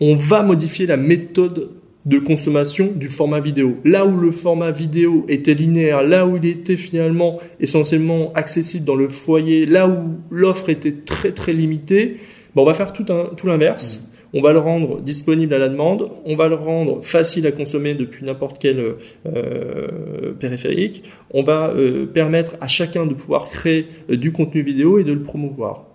on 0.00 0.14
va 0.14 0.42
modifier 0.42 0.86
la 0.86 0.96
méthode 0.96 1.70
de 2.06 2.18
consommation 2.18 2.92
du 2.94 3.08
format 3.08 3.40
vidéo. 3.40 3.78
Là 3.84 4.06
où 4.06 4.18
le 4.18 4.30
format 4.30 4.70
vidéo 4.70 5.26
était 5.28 5.54
linéaire, 5.54 6.02
là 6.02 6.26
où 6.26 6.36
il 6.36 6.46
était 6.46 6.76
finalement 6.76 7.38
essentiellement 7.60 8.32
accessible 8.34 8.84
dans 8.84 8.94
le 8.94 9.08
foyer, 9.08 9.66
là 9.66 9.88
où 9.88 10.18
l'offre 10.30 10.70
était 10.70 10.94
très 11.04 11.32
très 11.32 11.52
limitée, 11.52 12.16
ben 12.54 12.62
on 12.62 12.64
va 12.64 12.74
faire 12.74 12.92
tout, 12.92 13.04
tout 13.36 13.46
l'inverse. 13.46 14.04
On 14.34 14.42
va 14.42 14.52
le 14.52 14.58
rendre 14.58 15.00
disponible 15.00 15.54
à 15.54 15.58
la 15.58 15.70
demande, 15.70 16.10
on 16.26 16.36
va 16.36 16.48
le 16.48 16.54
rendre 16.54 17.02
facile 17.02 17.46
à 17.46 17.52
consommer 17.52 17.94
depuis 17.94 18.26
n'importe 18.26 18.58
quel 18.60 18.96
euh, 19.26 20.32
périphérique, 20.38 21.04
on 21.30 21.42
va 21.42 21.72
euh, 21.74 22.04
permettre 22.04 22.56
à 22.60 22.68
chacun 22.68 23.06
de 23.06 23.14
pouvoir 23.14 23.48
créer 23.48 23.86
euh, 24.10 24.16
du 24.16 24.30
contenu 24.30 24.60
vidéo 24.60 24.98
et 24.98 25.04
de 25.04 25.14
le 25.14 25.22
promouvoir. 25.22 25.86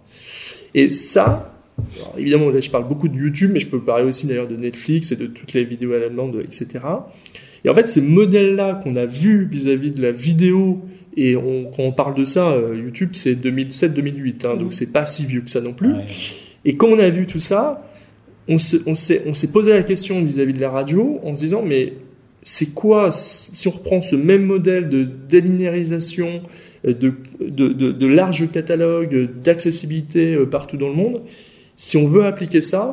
Et 0.74 0.90
ça, 0.90 1.53
alors, 1.96 2.14
évidemment, 2.18 2.50
là, 2.50 2.60
je 2.60 2.70
parle 2.70 2.88
beaucoup 2.88 3.08
de 3.08 3.16
YouTube, 3.18 3.52
mais 3.54 3.60
je 3.60 3.68
peux 3.68 3.80
parler 3.82 4.04
aussi 4.06 4.28
d'ailleurs 4.28 4.48
de 4.48 4.56
Netflix 4.56 5.12
et 5.12 5.16
de 5.16 5.26
toutes 5.28 5.54
les 5.54 5.64
vidéos 5.64 5.94
à 5.94 6.00
la 6.00 6.10
demande, 6.10 6.40
etc. 6.44 6.68
Et 7.66 7.70
en 7.70 7.74
fait, 7.74 7.88
ces 7.90 8.02
modèles-là 8.02 8.80
qu'on 8.84 8.96
a 8.96 9.06
vus 9.06 9.48
vis-à-vis 9.50 9.92
de 9.92 10.02
la 10.02 10.12
vidéo, 10.12 10.82
et 11.16 11.36
on, 11.36 11.66
quand 11.72 11.84
on 11.84 11.92
parle 11.92 12.16
de 12.16 12.26
ça, 12.26 12.52
euh, 12.52 12.76
YouTube, 12.76 13.10
c'est 13.14 13.34
2007-2008, 13.36 14.46
hein, 14.48 14.56
donc 14.56 14.74
c'est 14.74 14.92
pas 14.92 15.06
si 15.06 15.26
vieux 15.26 15.42
que 15.42 15.50
ça 15.50 15.62
non 15.62 15.74
plus. 15.74 15.94
Ouais. 15.94 16.06
Et 16.66 16.76
quand 16.76 16.88
on 16.88 17.00
a 17.00 17.10
vu 17.10 17.26
tout 17.28 17.40
ça, 17.40 17.88
on 18.48 18.58
se- 18.58 18.78
on 18.86 18.94
s'est 18.96 19.22
on 19.26 19.34
s'est 19.34 19.52
posé 19.52 19.72
la 19.72 19.84
question 19.84 20.22
vis-à-vis 20.24 20.54
de 20.54 20.60
la 20.62 20.70
radio 20.70 21.20
en 21.24 21.34
se 21.36 21.40
disant, 21.42 21.64
mais 21.66 21.94
c'est 22.42 22.74
quoi, 22.74 23.12
si 23.14 23.68
on 23.68 23.72
reprend 23.72 24.02
ce 24.02 24.16
même 24.18 24.44
modèle 24.44 24.90
de 24.90 25.08
délinéarisation, 25.30 26.42
euh, 26.88 26.94
de, 26.94 27.14
de, 27.40 27.70
de, 27.70 27.92
de 27.92 28.08
large 28.08 28.52
catalogue, 28.52 29.14
euh, 29.16 29.28
d'accessibilité 29.44 30.36
partout 30.52 30.78
dans 30.78 30.90
le 30.90 30.96
monde, 30.96 31.22
si 31.84 31.98
on 31.98 32.08
veut 32.08 32.26
appliquer 32.26 32.62
ça, 32.62 32.84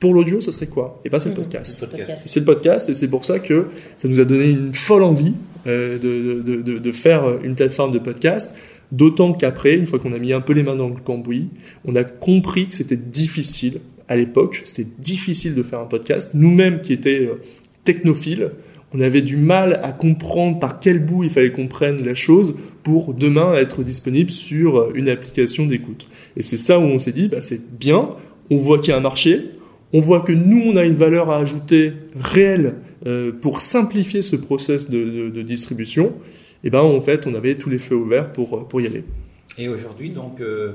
pour 0.00 0.14
l'audio, 0.14 0.40
ça 0.40 0.50
serait 0.52 0.66
quoi? 0.66 1.00
Et 1.04 1.10
pas 1.10 1.20
c'est 1.20 1.28
le 1.28 1.34
Mhm. 1.36 1.42
podcast. 1.42 1.76
C'est 2.16 2.40
le 2.40 2.44
podcast. 2.46 2.88
et 2.88 2.94
c'est 2.94 3.08
pour 3.08 3.24
ça 3.24 3.38
que 3.38 3.66
ça 3.98 4.08
nous 4.08 4.20
a 4.20 4.24
donné 4.24 4.50
une 4.50 4.72
folle 4.74 5.02
envie 5.02 5.34
euh, 5.66 5.96
de, 5.98 6.40
de, 6.42 6.60
de, 6.62 6.78
de 6.78 6.92
faire 6.92 7.22
une 7.44 7.54
plateforme 7.54 7.92
de 7.92 7.98
podcast. 8.00 8.52
D'autant 8.90 9.32
qu'après, 9.32 9.74
une 9.76 9.86
fois 9.86 9.98
qu'on 10.00 10.12
a 10.12 10.18
mis 10.18 10.32
un 10.32 10.40
peu 10.40 10.54
les 10.54 10.62
mains 10.64 10.74
dans 10.76 10.88
le 10.88 10.96
cambouis, 10.96 11.48
on 11.84 11.94
a 11.94 12.04
compris 12.04 12.66
que 12.68 12.74
c'était 12.74 12.96
difficile 12.96 13.80
à 14.08 14.16
l'époque. 14.16 14.62
C'était 14.64 14.88
difficile 14.98 15.54
de 15.54 15.62
faire 15.62 15.78
un 15.80 15.86
podcast. 15.86 16.30
Nous-mêmes 16.34 16.80
qui 16.80 16.92
étaient 16.94 17.26
euh, 17.26 17.40
technophiles, 17.84 18.50
on 18.94 19.00
avait 19.00 19.22
du 19.22 19.36
mal 19.36 19.80
à 19.82 19.92
comprendre 19.92 20.58
par 20.58 20.80
quel 20.80 21.04
bout 21.04 21.24
il 21.24 21.30
fallait 21.30 21.52
qu'on 21.52 21.68
prenne 21.68 22.02
la 22.04 22.14
chose 22.14 22.54
pour 22.82 23.14
demain 23.14 23.54
être 23.54 23.82
disponible 23.82 24.30
sur 24.30 24.78
euh, 24.78 24.92
une 24.94 25.08
application 25.08 25.66
d'écoute. 25.66 26.08
Et 26.36 26.42
c'est 26.42 26.56
ça 26.56 26.78
où 26.78 26.82
on 26.82 26.98
s'est 26.98 27.12
dit, 27.12 27.28
bah, 27.28 27.42
c'est 27.42 27.78
bien, 27.78 28.10
on 28.50 28.56
voit 28.56 28.78
qu'il 28.78 28.90
y 28.90 28.92
a 28.92 28.96
un 28.96 29.00
marché, 29.00 29.50
on 29.92 30.00
voit 30.00 30.20
que 30.20 30.32
nous, 30.32 30.62
on 30.66 30.76
a 30.76 30.84
une 30.84 30.94
valeur 30.94 31.30
à 31.30 31.38
ajouter 31.38 31.92
réelle 32.18 32.74
euh, 33.06 33.32
pour 33.32 33.60
simplifier 33.60 34.22
ce 34.22 34.36
process 34.36 34.88
de, 34.88 35.42
distribution. 35.42 36.14
Et 36.64 36.70
ben, 36.70 36.80
en 36.80 37.00
fait, 37.00 37.26
on 37.26 37.34
avait 37.34 37.56
tous 37.56 37.70
les 37.70 37.78
feux 37.78 37.96
ouverts 37.96 38.32
pour, 38.32 38.68
pour 38.68 38.80
y 38.80 38.86
aller. 38.86 39.04
Et 39.58 39.68
aujourd'hui, 39.68 40.10
donc, 40.10 40.40
euh, 40.40 40.72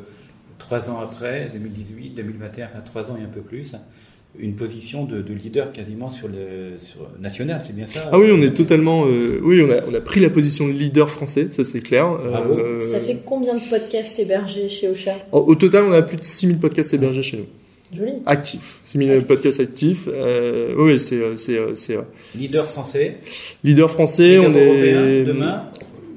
trois 0.58 0.90
ans 0.90 1.00
après, 1.00 1.50
2018, 1.54 2.12
2021, 2.16 2.66
enfin 2.66 2.82
trois 2.82 3.12
ans 3.12 3.18
et 3.20 3.24
un 3.24 3.30
peu 3.30 3.42
plus, 3.42 3.76
une 4.39 4.53
position 4.55 5.03
de, 5.05 5.22
de 5.22 5.34
leader 5.34 5.72
quasiment 5.72 6.12
sur 6.12 6.27
le 6.27 6.77
sur 6.79 7.07
national, 7.19 7.62
c'est 7.65 7.75
bien 7.75 7.88
ça 7.88 8.10
Ah 8.12 8.19
oui, 8.19 8.29
on 8.31 8.41
est 8.41 8.53
totalement. 8.53 9.05
euh, 9.07 9.39
oui, 9.41 9.63
on 9.67 9.72
a, 9.72 9.77
on 9.89 9.93
a 9.96 10.01
pris 10.01 10.19
la 10.19 10.29
position 10.29 10.67
de 10.67 10.74
leader 10.74 11.10
français, 11.10 11.48
ça 11.51 11.63
c'est 11.65 11.79
clair. 11.81 12.05
Euh, 12.12 12.29
Bravo. 12.29 12.79
Ça 12.79 13.00
fait 13.00 13.17
combien 13.25 13.55
de 13.55 13.69
podcasts 13.69 14.19
hébergés 14.19 14.69
chez 14.69 14.89
Ocha? 14.89 15.13
Au, 15.31 15.39
au 15.39 15.55
total, 15.55 15.86
on 15.86 15.91
a 15.91 16.01
plus 16.03 16.17
de 16.17 16.24
6000 16.24 16.57
podcasts 16.60 16.93
hébergés 16.93 17.24
chez 17.24 17.38
nous. 17.38 17.46
Joli. 17.98 18.13
Actifs. 18.25 18.81
6000 18.84 19.12
Actifs. 19.12 19.27
podcasts 19.27 19.60
actifs. 19.62 20.10
Euh, 20.12 20.75
oui, 20.77 21.00
c'est, 21.00 21.15
euh, 21.15 21.36
c'est, 21.38 21.57
euh, 21.57 21.74
c'est 21.74 21.96
euh, 21.96 22.01
leader 22.36 22.65
français, 22.65 23.17
leader 23.63 23.89
français. 23.89 24.38
leader 24.38 24.46
on 24.46 24.53
européen 24.53 25.05
est 25.07 25.24
demain. 25.24 25.63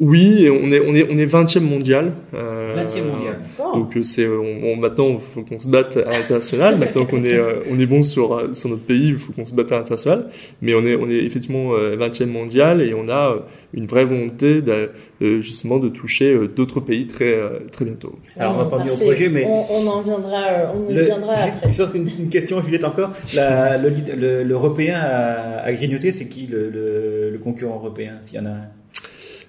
Oui, 0.00 0.44
et 0.44 0.50
on 0.50 0.72
est 0.72 0.80
on 0.80 0.94
est 0.94 1.06
on 1.10 1.18
est 1.18 1.26
20e 1.26 1.60
mondial. 1.60 2.12
Euh, 2.32 2.74
20e 2.74 3.04
mondial. 3.04 3.38
Donc 3.74 3.94
euh, 3.98 4.02
c'est 4.02 4.26
on, 4.26 4.76
maintenant 4.76 5.10
il 5.10 5.20
faut 5.20 5.42
qu'on 5.42 5.58
se 5.58 5.68
batte 5.68 5.98
à 5.98 6.10
l'international. 6.10 6.78
maintenant 6.78 7.04
qu'on 7.04 7.22
est 7.22 7.34
euh, 7.34 7.60
on 7.70 7.78
est 7.78 7.84
bon 7.84 8.02
sur 8.02 8.54
sur 8.54 8.70
notre 8.70 8.82
pays, 8.82 9.08
il 9.08 9.18
faut 9.18 9.34
qu'on 9.34 9.44
se 9.44 9.52
batte 9.52 9.72
à 9.72 9.76
l'international. 9.76 10.30
Mais 10.62 10.74
on 10.74 10.86
est 10.86 10.96
on 10.96 11.10
est 11.10 11.18
effectivement 11.18 11.76
20e 11.76 12.26
mondial 12.26 12.80
et 12.80 12.94
on 12.94 13.10
a 13.10 13.44
une 13.74 13.86
vraie 13.86 14.06
volonté 14.06 14.62
de, 14.62 14.90
justement 15.20 15.78
de 15.78 15.90
toucher 15.90 16.48
d'autres 16.56 16.80
pays 16.80 17.06
très 17.06 17.38
très 17.70 17.84
bientôt. 17.84 18.18
Alors 18.38 18.54
on 18.54 18.58
va 18.58 18.64
pas 18.64 18.78
venir 18.78 18.94
au 18.94 18.96
projet, 18.96 19.28
mais 19.28 19.44
on, 19.46 19.86
en 19.86 20.00
viendra 20.00 20.72
on 20.74 20.90
y 20.90 20.98
viendra 21.04 21.34
après. 21.34 21.70
Une, 21.94 22.08
une, 22.18 22.28
question 22.30 22.62
Juliette 22.62 22.84
encore. 22.84 23.10
La, 23.34 23.76
le, 23.76 24.44
l'européen 24.44 24.98
à, 24.98 25.58
à 25.58 25.72
grignoter, 25.74 26.12
c'est 26.12 26.26
qui 26.26 26.46
le, 26.46 26.70
le, 26.70 27.30
le 27.30 27.38
concurrent 27.38 27.76
européen 27.76 28.14
s'il 28.24 28.36
y 28.36 28.40
en 28.40 28.46
a 28.46 28.50
un? 28.50 28.79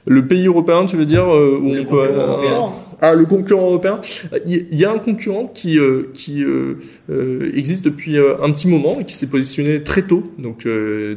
Le 0.05 0.27
pays 0.27 0.48
européen, 0.48 0.86
tu 0.86 0.98
veux 0.98 1.05
dire 1.05 1.34
euh, 1.34 1.60
où 1.62 1.74
le 1.74 1.81
on 1.81 1.86
peut, 1.86 2.01
euh, 2.01 2.67
ah, 3.03 3.15
le 3.15 3.25
concurrent 3.25 3.65
européen. 3.65 4.00
Il 4.46 4.75
y 4.75 4.86
a 4.86 4.91
un 4.91 5.00
concurrent 5.00 5.48
qui 5.48 5.79
euh, 5.79 6.12
qui 6.13 6.43
euh, 6.43 6.75
euh, 7.10 7.51
existe 7.55 7.84
depuis 7.84 8.17
un 8.17 8.51
petit 8.51 8.67
moment 8.67 9.00
et 9.00 9.05
qui 9.05 9.15
s'est 9.15 9.27
positionné 9.27 9.81
très 9.81 10.03
tôt. 10.03 10.31
Donc 10.38 10.67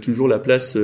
toujours 0.00 0.26
la 0.26 0.38
place 0.38 0.78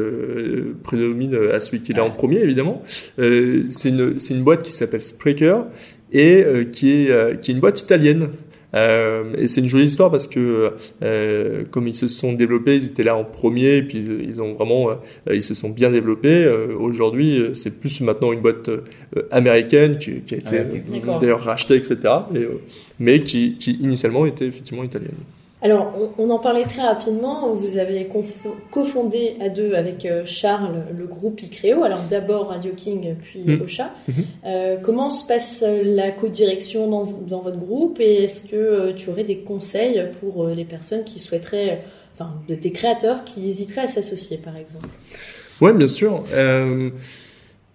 prédomine 0.83 1.35
à 1.55 1.61
celui 1.61 1.81
qui 1.81 1.93
est 1.93 1.97
là 1.97 2.05
en 2.05 2.11
premier, 2.11 2.41
évidemment. 2.41 2.83
c'est 3.17 3.89
une 3.89 4.19
c'est 4.19 4.35
une 4.35 4.43
boîte 4.43 4.63
qui 4.63 4.73
s'appelle 4.73 5.03
Spreaker 5.03 5.65
et 6.13 6.45
qui 6.71 6.91
est 6.91 7.41
qui 7.41 7.51
est 7.51 7.55
une 7.55 7.61
boîte 7.61 7.81
italienne. 7.81 8.29
Euh, 8.75 9.35
et 9.37 9.49
c'est 9.49 9.61
une 9.61 9.69
jolie 9.69 9.87
histoire 9.87 10.11
parce 10.11 10.27
que 10.27 10.73
euh, 11.03 11.65
comme 11.71 11.89
ils 11.89 11.95
se 11.95 12.09
sont 12.09 12.33
développés, 12.33 12.77
ils 12.77 12.87
étaient 12.87 13.03
là 13.03 13.17
en 13.17 13.25
premier, 13.25 13.79
et 13.79 13.83
puis 13.83 13.99
ils 13.99 14.43
ont 14.43 14.53
vraiment, 14.53 14.91
euh, 14.91 14.95
ils 15.35 15.43
se 15.43 15.55
sont 15.55 15.71
bien 15.71 15.91
développés. 15.91 16.45
Euh, 16.45 16.75
aujourd'hui, 16.79 17.51
c'est 17.55 17.81
plus 17.81 18.01
maintenant 18.01 18.33
une 18.33 18.41
boîte 18.41 18.71
américaine 19.31 19.99
qui, 19.99 20.21
qui 20.21 20.35
a 20.35 20.39
été 20.39 20.59
ah, 20.59 21.19
d'ailleurs 21.21 21.43
rachetée, 21.43 21.77
etc. 21.77 21.99
mais 22.99 23.23
qui, 23.23 23.57
qui 23.57 23.73
initialement 23.81 24.27
était 24.27 24.47
effectivement 24.47 24.85
italienne. 24.85 25.11
Alors, 25.63 25.93
on, 26.17 26.31
en 26.31 26.39
parlait 26.39 26.65
très 26.65 26.83
rapidement. 26.83 27.53
Vous 27.53 27.77
avez 27.77 28.09
cofondé 28.71 29.37
à 29.41 29.51
deux 29.51 29.75
avec 29.75 30.07
euh, 30.07 30.23
Charles 30.25 30.85
le 30.97 31.07
groupe 31.07 31.43
ICREO. 31.43 31.85
Alors, 31.85 32.01
d'abord 32.09 32.49
Radio 32.49 32.73
King, 32.75 33.15
puis 33.21 33.45
mmh. 33.45 33.63
Ocha. 33.63 33.91
Mmh. 34.09 34.13
Euh, 34.47 34.77
comment 34.83 35.11
se 35.11 35.27
passe 35.27 35.63
la 35.85 36.13
co-direction 36.13 36.89
dans, 36.89 37.05
dans, 37.05 37.41
votre 37.41 37.59
groupe 37.59 38.01
et 38.01 38.25
est-ce 38.25 38.43
que 38.49 38.57
euh, 38.57 38.93
tu 38.95 39.11
aurais 39.11 39.25
des 39.25 39.39
conseils 39.39 40.03
pour 40.21 40.47
les 40.47 40.65
personnes 40.65 41.05
qui 41.05 41.19
souhaiteraient, 41.19 41.85
enfin, 42.15 42.33
des 42.49 42.73
créateurs 42.73 43.25
qui 43.25 43.49
hésiteraient 43.49 43.83
à 43.83 43.89
s'associer, 43.89 44.39
par 44.39 44.57
exemple? 44.57 44.89
Oui, 45.61 45.75
bien 45.75 45.89
sûr. 45.89 46.25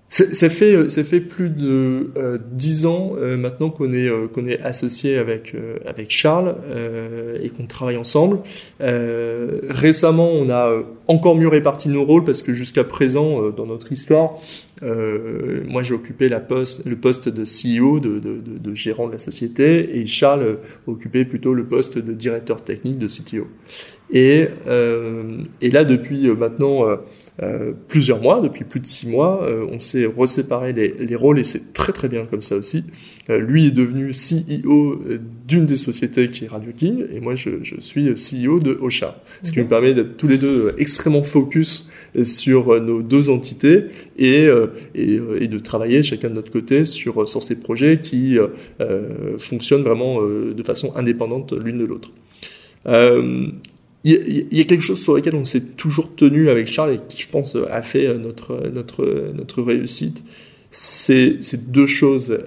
Ça 0.08 0.50
fait, 0.50 0.76
euh, 0.76 0.88
ça 0.88 1.04
fait 1.04 1.20
plus 1.20 1.50
de 1.50 2.12
euh, 2.16 2.38
dix 2.52 2.86
ans 2.86 3.16
euh, 3.18 3.38
maintenant 3.38 3.70
qu'on 3.70 3.92
est, 3.92 4.10
qu'on 4.34 4.46
est 4.46 4.62
associé 4.62 5.18
avec, 5.18 5.56
avec 5.86 6.12
Charles 6.12 6.56
et 7.42 7.50
qu'on 7.50 7.66
travaille 7.66 7.98
ensemble. 7.98 8.40
récemment, 8.80 10.30
on 10.30 10.50
a 10.50 10.72
encore 11.08 11.36
mieux 11.36 11.48
réparti 11.48 11.90
nos 11.90 12.06
rôles 12.06 12.24
parce 12.24 12.42
que 12.42 12.54
jusqu'à 12.54 12.84
présent, 12.84 13.50
dans 13.50 13.66
notre 13.66 13.92
histoire, 13.92 14.36
moi 14.82 15.84
j'ai 15.84 15.94
occupé 15.94 16.30
la 16.30 16.40
poste, 16.40 16.86
le 16.86 16.96
poste 16.96 17.30
de 17.30 17.44
CEO, 17.44 18.00
de, 18.00 18.20
de, 18.20 18.40
de, 18.46 18.76
gérant 18.76 19.08
de 19.08 19.14
la 19.14 19.20
société, 19.20 19.98
et 19.98 20.06
Charles 20.06 20.58
occupait 20.88 21.26
plutôt 21.26 21.54
le 21.54 21.66
poste 21.66 21.98
de 21.98 22.14
directeur 22.14 22.64
technique 22.64 23.00
de 23.00 23.08
CTO. 23.08 23.48
Et, 24.12 24.48
et 25.62 25.70
là, 25.72 25.84
depuis 25.84 26.30
maintenant 26.30 26.86
euh, 27.44 27.74
plusieurs 27.90 28.22
mois, 28.22 28.40
depuis 28.40 28.64
plus 28.64 28.80
de 28.80 28.88
six 28.88 29.10
mois. 29.10 29.44
Euh, 29.44 29.66
on 29.70 29.78
s'est 29.80 30.06
reséparé 30.06 30.72
les, 30.72 30.96
les, 30.98 31.16
rôles 31.18 31.38
et 31.38 31.44
c'est 31.44 31.74
très 31.74 31.92
très 31.92 32.08
bien 32.08 32.26
comme 32.26 32.42
ça 32.42 32.56
aussi. 32.56 32.86
Euh, 33.30 33.40
lui 33.40 33.68
est 33.68 33.72
devenu 33.72 34.12
CEO 34.12 35.02
d'une 35.46 35.66
des 35.66 35.76
sociétés 35.76 36.30
qui 36.30 36.46
est 36.46 36.48
Radio 36.48 36.72
King 36.72 37.04
et 37.10 37.20
moi 37.20 37.36
je, 37.36 37.50
je 37.62 37.76
suis 37.82 38.06
CEO 38.14 38.60
de 38.60 38.78
Ocha, 38.82 39.22
ce 39.44 39.52
qui 39.52 39.60
nous 39.60 39.66
permet 39.66 39.94
d'être 39.94 40.16
tous 40.16 40.30
les 40.30 40.38
deux 40.38 40.74
extrêmement 40.78 41.24
focus 41.24 41.90
sur 42.24 42.82
nos 42.82 43.02
deux 43.02 43.28
entités 43.28 43.86
et, 44.18 44.48
et, 44.96 45.20
et, 45.40 45.48
de 45.48 45.60
travailler 45.60 46.04
chacun 46.04 46.30
de 46.30 46.36
notre 46.36 46.52
côté 46.52 46.86
sur, 46.86 47.28
sur 47.28 47.44
ces 47.44 47.58
projets 47.58 48.00
qui 48.02 48.38
fonctionnent 49.40 49.84
vraiment 49.84 50.22
de 50.22 50.64
façon 50.64 50.94
indépendante 50.96 51.52
l'une 51.52 51.80
de 51.80 51.86
l'autre. 51.86 52.12
Euh, 52.88 53.48
il 54.06 54.48
y, 54.52 54.62
a 54.62 54.64
quelque 54.66 54.84
chose 54.84 55.02
sur 55.02 55.16
lequel 55.16 55.34
on 55.36 55.46
s'est 55.46 55.62
toujours 55.62 56.16
tenu 56.16 56.50
avec 56.50 56.68
Charles 56.68 56.94
et 56.94 57.00
qui, 57.10 57.20
je 57.20 57.28
pense, 57.28 57.56
a 57.56 57.82
fait 57.82 58.16
notre, 58.20 58.70
notre, 58.72 59.32
notre 59.34 59.64
réussite. 59.64 60.24
C'est 60.70 61.72
deux 61.72 61.88
choses. 61.88 62.38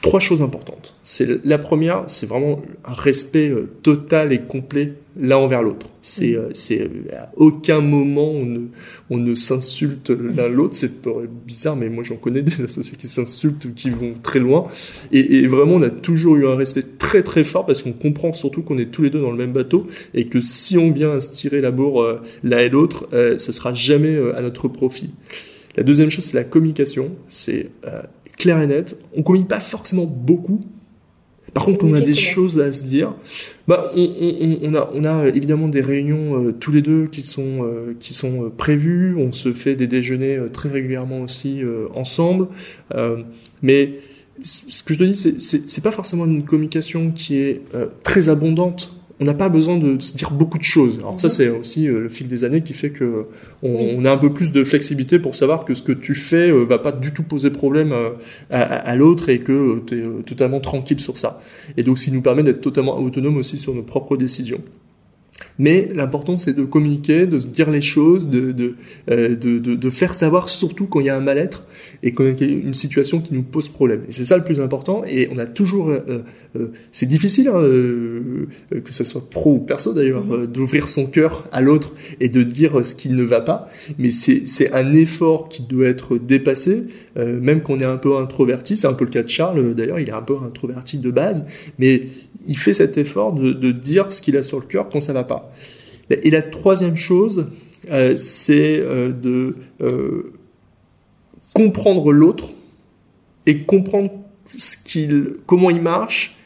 Trois 0.00 0.20
choses 0.20 0.42
importantes. 0.42 0.94
C'est 1.02 1.44
la 1.44 1.58
première, 1.58 2.04
c'est 2.06 2.28
vraiment 2.28 2.62
un 2.84 2.92
respect 2.92 3.48
euh, 3.48 3.68
total 3.82 4.32
et 4.32 4.38
complet 4.42 4.92
l'un 5.18 5.38
envers 5.38 5.60
l'autre. 5.60 5.90
C'est, 6.02 6.34
mm. 6.34 6.36
euh, 6.36 6.48
c'est 6.52 6.82
euh, 6.82 7.16
à 7.18 7.32
aucun 7.34 7.80
moment 7.80 8.30
on 8.30 8.44
ne, 8.44 8.60
on 9.10 9.16
ne 9.16 9.34
s'insulte 9.34 10.10
l'un 10.10 10.48
l'autre. 10.48 10.76
C'est 10.76 11.04
bizarre, 11.44 11.74
mais 11.74 11.88
moi 11.88 12.04
j'en 12.04 12.14
connais 12.14 12.42
des 12.42 12.62
associés 12.62 12.96
qui 12.96 13.08
s'insultent 13.08 13.64
ou 13.64 13.72
qui 13.74 13.90
vont 13.90 14.12
très 14.22 14.38
loin. 14.38 14.68
Et, 15.10 15.38
et, 15.38 15.48
vraiment, 15.48 15.74
on 15.74 15.82
a 15.82 15.90
toujours 15.90 16.36
eu 16.36 16.46
un 16.46 16.54
respect 16.54 16.84
très 16.98 17.24
très 17.24 17.42
fort 17.42 17.66
parce 17.66 17.82
qu'on 17.82 17.92
comprend 17.92 18.32
surtout 18.32 18.62
qu'on 18.62 18.78
est 18.78 18.92
tous 18.92 19.02
les 19.02 19.10
deux 19.10 19.20
dans 19.20 19.32
le 19.32 19.36
même 19.36 19.52
bateau 19.52 19.88
et 20.14 20.28
que 20.28 20.38
si 20.40 20.78
on 20.78 20.92
vient 20.92 21.20
se 21.20 21.32
tirer 21.32 21.58
la 21.58 21.72
bourre 21.72 22.20
l'un 22.44 22.58
et 22.58 22.68
l'autre, 22.68 23.08
ça 23.36 23.52
sera 23.52 23.74
jamais 23.74 24.16
à 24.36 24.42
notre 24.42 24.68
profit. 24.68 25.12
La 25.76 25.82
deuxième 25.82 26.10
chose, 26.10 26.24
c'est 26.24 26.36
la 26.36 26.44
communication. 26.44 27.10
C'est 27.28 27.70
clair 28.38 28.60
et 28.60 28.66
net. 28.66 28.98
On 29.14 29.22
communique 29.22 29.48
pas 29.48 29.60
forcément 29.60 30.06
beaucoup. 30.06 30.64
Par 31.54 31.64
contre, 31.64 31.84
on 31.84 31.94
a 31.94 32.00
des 32.00 32.14
choses 32.14 32.60
à 32.60 32.72
se 32.72 32.84
dire. 32.84 33.14
Bah, 33.66 33.90
on, 33.94 34.00
on, 34.00 34.58
on, 34.62 34.74
a, 34.74 34.90
on 34.92 35.04
a 35.04 35.28
évidemment 35.28 35.68
des 35.68 35.80
réunions 35.80 36.42
euh, 36.42 36.52
tous 36.52 36.70
les 36.72 36.82
deux 36.82 37.06
qui 37.06 37.22
sont 37.22 37.64
euh, 37.64 37.94
qui 37.98 38.12
sont 38.12 38.44
euh, 38.44 38.48
prévues. 38.50 39.16
On 39.16 39.32
se 39.32 39.52
fait 39.52 39.74
des 39.74 39.86
déjeuners 39.86 40.38
très 40.52 40.68
régulièrement 40.68 41.20
aussi 41.22 41.62
ensemble. 41.94 42.48
mais 43.62 43.94
ce 44.42 44.82
que 44.84 44.94
je 44.94 44.98
te 44.98 45.04
dis, 45.04 45.16
c'est 45.16 45.40
c'est 45.40 45.82
pas 45.82 45.90
forcément 45.90 46.26
une 46.26 46.44
communication 46.44 47.10
qui 47.10 47.36
est 47.36 47.62
très 48.04 48.28
abondante 48.28 48.97
on 49.20 49.24
n'a 49.24 49.34
pas 49.34 49.48
besoin 49.48 49.76
de 49.76 50.00
se 50.00 50.16
dire 50.16 50.30
beaucoup 50.30 50.58
de 50.58 50.64
choses. 50.64 50.98
Alors 50.98 51.20
ça, 51.20 51.28
mhm. 51.28 51.34
c'est 51.34 51.48
aussi 51.48 51.88
euh, 51.88 52.00
le 52.00 52.08
fil 52.08 52.28
des 52.28 52.44
années 52.44 52.62
qui 52.62 52.72
fait 52.72 52.90
que 52.90 53.26
on, 53.62 54.04
a 54.04 54.10
un 54.10 54.18
peu 54.18 54.32
plus 54.32 54.52
de 54.52 54.62
flexibilité 54.62 55.18
pour 55.18 55.34
savoir 55.34 55.64
que 55.64 55.74
ce 55.74 55.82
que 55.82 55.92
tu 55.92 56.14
fais 56.14 56.50
euh, 56.50 56.64
va 56.64 56.78
pas 56.78 56.92
du 56.92 57.12
tout 57.12 57.24
poser 57.24 57.50
problème 57.50 57.92
euh, 57.92 58.10
à, 58.50 58.94
l'autre 58.94 59.28
et 59.28 59.40
que 59.40 59.82
tu 59.86 59.98
es 59.98 60.22
totalement 60.24 60.60
tranquille 60.60 61.00
sur 61.00 61.18
ça. 61.18 61.40
Et 61.76 61.82
donc, 61.82 61.98
ce 61.98 62.04
qui 62.04 62.12
nous 62.12 62.22
permet 62.22 62.42
d'être 62.42 62.60
totalement 62.60 62.98
autonome 62.98 63.36
aussi 63.36 63.58
sur 63.58 63.74
nos 63.74 63.82
propres 63.82 64.16
décisions. 64.16 64.60
Mais 65.58 65.88
l'important, 65.92 66.38
c'est 66.38 66.54
de 66.54 66.64
communiquer, 66.64 67.26
de 67.26 67.40
se 67.40 67.48
dire 67.48 67.70
les 67.70 67.82
choses, 67.82 68.28
de, 68.28 68.52
de, 68.52 68.76
de, 69.08 69.58
de, 69.58 69.90
faire 69.90 70.14
savoir, 70.14 70.48
surtout 70.48 70.86
quand 70.86 71.00
il 71.00 71.06
y 71.06 71.10
a 71.10 71.16
un 71.16 71.20
mal-être 71.20 71.64
et 72.02 72.12
quand 72.12 72.24
il 72.24 72.50
y 72.50 72.54
a 72.54 72.58
une 72.58 72.74
situation 72.74 73.20
qui 73.20 73.34
nous 73.34 73.42
pose 73.42 73.68
problème. 73.68 74.02
Et 74.08 74.12
c'est 74.12 74.24
ça 74.24 74.36
le 74.36 74.44
plus 74.44 74.60
important. 74.60 75.02
Et 75.06 75.28
on 75.32 75.38
a 75.38 75.46
toujours 75.46 75.92
euh, 76.56 76.68
c'est 76.92 77.06
difficile, 77.06 77.48
hein, 77.48 77.60
euh, 77.60 78.46
que 78.70 78.94
ce 78.94 79.04
soit 79.04 79.28
pro 79.28 79.54
ou 79.54 79.58
perso 79.58 79.92
d'ailleurs, 79.92 80.24
euh, 80.32 80.46
d'ouvrir 80.46 80.88
son 80.88 81.06
cœur 81.06 81.44
à 81.52 81.60
l'autre 81.60 81.94
et 82.20 82.28
de 82.28 82.42
dire 82.42 82.84
ce 82.84 82.94
qui 82.94 83.10
ne 83.10 83.22
va 83.22 83.40
pas. 83.40 83.70
Mais 83.98 84.10
c'est 84.10 84.72
un 84.72 84.94
effort 84.94 85.48
qui 85.48 85.62
doit 85.62 85.86
être 85.86 86.18
dépassé, 86.18 86.84
même 87.16 87.62
qu'on 87.62 87.78
est 87.80 87.84
un 87.84 87.96
peu 87.96 88.16
introverti. 88.16 88.76
C'est 88.76 88.86
un 88.86 88.92
peu 88.92 89.04
le 89.04 89.10
cas 89.10 89.22
de 89.22 89.28
Charles 89.28 89.74
d'ailleurs, 89.74 89.98
il 89.98 90.08
est 90.08 90.12
un 90.12 90.22
peu 90.22 90.36
introverti 90.44 90.98
de 90.98 91.10
base, 91.10 91.46
mais 91.78 92.02
il 92.46 92.56
fait 92.56 92.74
cet 92.74 92.98
effort 92.98 93.32
de, 93.32 93.52
de 93.52 93.72
dire 93.72 94.12
ce 94.12 94.20
qu'il 94.20 94.36
a 94.36 94.42
sur 94.42 94.58
le 94.58 94.66
cœur 94.66 94.88
quand 94.88 95.00
ça 95.00 95.12
va 95.12 95.24
pas. 95.24 95.52
Et 96.10 96.30
la 96.30 96.42
troisième 96.42 96.96
chose, 96.96 97.46
c'est 98.16 98.78
de 98.80 99.54
comprendre 101.58 102.12
l'autre 102.12 102.50
et 103.46 103.62
comprendre 103.64 104.10
ce 104.56 104.76
qu'il, 104.76 105.32
comment 105.44 105.70
il 105.70 105.82
marche 105.82 106.36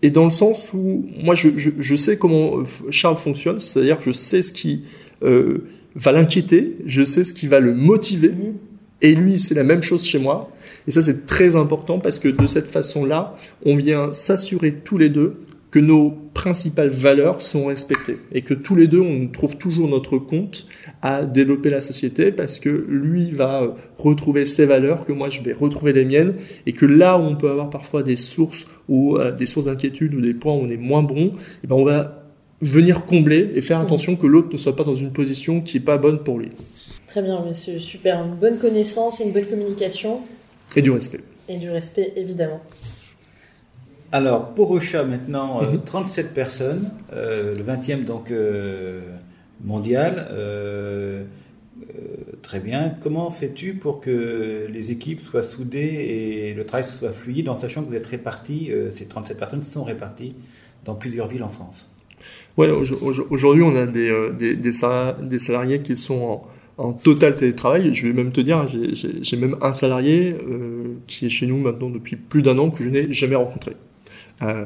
et 0.00 0.08
dans 0.08 0.24
le 0.24 0.30
sens 0.30 0.72
où 0.72 1.04
moi 1.22 1.34
je, 1.34 1.50
je, 1.58 1.70
je 1.78 1.96
sais 1.96 2.16
comment 2.16 2.60
euh, 2.60 2.62
Charles 2.88 3.18
fonctionne, 3.18 3.58
c'est-à-dire 3.58 4.00
je 4.00 4.10
sais 4.10 4.40
ce 4.40 4.52
qui 4.52 4.84
euh, 5.22 5.66
va 5.94 6.12
l'inquiéter, 6.12 6.78
je 6.86 7.04
sais 7.04 7.24
ce 7.24 7.34
qui 7.34 7.46
va 7.46 7.60
le 7.60 7.74
motiver, 7.74 8.30
mhm. 8.30 8.54
et 9.02 9.14
lui 9.14 9.38
c'est 9.38 9.54
la 9.54 9.64
même 9.64 9.82
chose 9.82 10.02
chez 10.02 10.18
moi. 10.18 10.50
Et 10.88 10.92
ça 10.92 11.02
c'est 11.02 11.26
très 11.26 11.56
important 11.56 11.98
parce 11.98 12.18
que 12.18 12.28
de 12.28 12.46
cette 12.46 12.70
façon-là, 12.70 13.36
on 13.66 13.76
vient 13.76 14.14
s'assurer 14.14 14.72
tous 14.82 14.96
les 14.96 15.10
deux 15.10 15.43
que 15.74 15.80
nos 15.80 16.12
principales 16.34 16.90
valeurs 16.90 17.42
sont 17.42 17.66
respectées 17.66 18.18
et 18.30 18.42
que 18.42 18.54
tous 18.54 18.76
les 18.76 18.86
deux 18.86 19.00
on 19.00 19.26
trouve 19.26 19.58
toujours 19.58 19.88
notre 19.88 20.18
compte 20.18 20.68
à 21.02 21.24
développer 21.24 21.68
la 21.68 21.80
société 21.80 22.30
parce 22.30 22.60
que 22.60 22.68
lui 22.68 23.32
va 23.32 23.74
retrouver 23.98 24.46
ses 24.46 24.66
valeurs, 24.66 25.04
que 25.04 25.12
moi 25.12 25.30
je 25.30 25.42
vais 25.42 25.52
retrouver 25.52 25.92
les 25.92 26.04
miennes 26.04 26.34
et 26.66 26.74
que 26.74 26.86
là 26.86 27.18
où 27.18 27.22
on 27.22 27.34
peut 27.34 27.50
avoir 27.50 27.70
parfois 27.70 28.04
des 28.04 28.14
sources 28.14 28.66
ou 28.88 29.16
euh, 29.16 29.32
des 29.32 29.46
sources 29.46 29.66
d'inquiétude 29.66 30.14
ou 30.14 30.20
des 30.20 30.32
points 30.32 30.52
où 30.52 30.60
on 30.60 30.68
est 30.68 30.76
moins 30.76 31.02
bon, 31.02 31.24
et 31.24 31.32
eh 31.64 31.66
ben 31.66 31.74
on 31.74 31.84
va 31.84 32.22
venir 32.60 33.04
combler 33.04 33.50
et 33.56 33.60
faire 33.60 33.80
attention 33.80 34.14
que 34.14 34.28
l'autre 34.28 34.50
ne 34.52 34.58
soit 34.58 34.76
pas 34.76 34.84
dans 34.84 34.94
une 34.94 35.12
position 35.12 35.60
qui 35.60 35.78
est 35.78 35.80
pas 35.80 35.98
bonne 35.98 36.20
pour 36.20 36.38
lui. 36.38 36.50
Très 37.08 37.20
bien, 37.20 37.42
c'est 37.52 37.80
super. 37.80 38.24
Une 38.24 38.36
bonne 38.36 38.58
connaissance, 38.58 39.18
une 39.18 39.32
bonne 39.32 39.46
communication. 39.46 40.20
Et 40.76 40.82
du 40.82 40.92
respect. 40.92 41.20
Et 41.48 41.56
du 41.56 41.68
respect, 41.68 42.12
évidemment. 42.14 42.60
Alors, 44.14 44.54
pour 44.54 44.70
Ocha, 44.70 45.02
maintenant, 45.04 45.60
37 45.84 46.26
mhm. 46.26 46.32
personnes, 46.32 46.90
le 47.12 47.62
20e 47.62 48.04
donc 48.04 48.32
mondial. 49.64 50.28
très 52.42 52.60
bien. 52.60 52.94
Comment 53.02 53.30
fais-tu 53.32 53.74
pour 53.74 54.00
que 54.00 54.68
les 54.72 54.92
équipes 54.92 55.20
soient 55.26 55.42
soudées 55.42 55.80
et 55.80 56.54
le 56.54 56.64
travail 56.64 56.88
soit 56.88 57.10
fluide 57.10 57.48
en 57.48 57.56
sachant 57.56 57.82
que 57.82 57.88
vous 57.88 57.96
êtes 57.96 58.06
répartis, 58.06 58.70
ces 58.92 59.06
37 59.06 59.36
personnes 59.36 59.62
sont 59.62 59.82
réparties 59.82 60.36
dans 60.84 60.94
plusieurs 60.94 61.26
villes 61.26 61.42
en 61.42 61.48
France? 61.48 61.88
Ouais, 62.56 62.70
aujourd'hui, 62.70 63.62
on 63.62 63.74
a 63.74 63.86
des, 63.86 64.08
euh, 64.10 64.32
des, 64.32 64.54
des, 64.54 65.38
salariés 65.38 65.80
qui 65.80 65.96
sont 65.96 66.42
en, 66.78 66.84
en, 66.84 66.92
total 66.92 67.36
télétravail. 67.36 67.92
Je 67.94 68.06
vais 68.06 68.12
même 68.12 68.30
te 68.30 68.40
dire, 68.40 68.66
j'ai 68.68 69.36
même 69.36 69.56
un 69.60 69.72
salarié 69.72 70.32
euh, 70.32 70.94
qui 71.06 71.26
est 71.26 71.30
chez 71.30 71.46
nous 71.46 71.56
maintenant 71.56 71.90
depuis 71.90 72.16
plus 72.16 72.42
d'un 72.42 72.58
an 72.58 72.70
que 72.70 72.84
je 72.84 72.88
n'ai 72.88 73.12
jamais 73.12 73.34
rencontré. 73.34 73.72
Euh, 74.42 74.64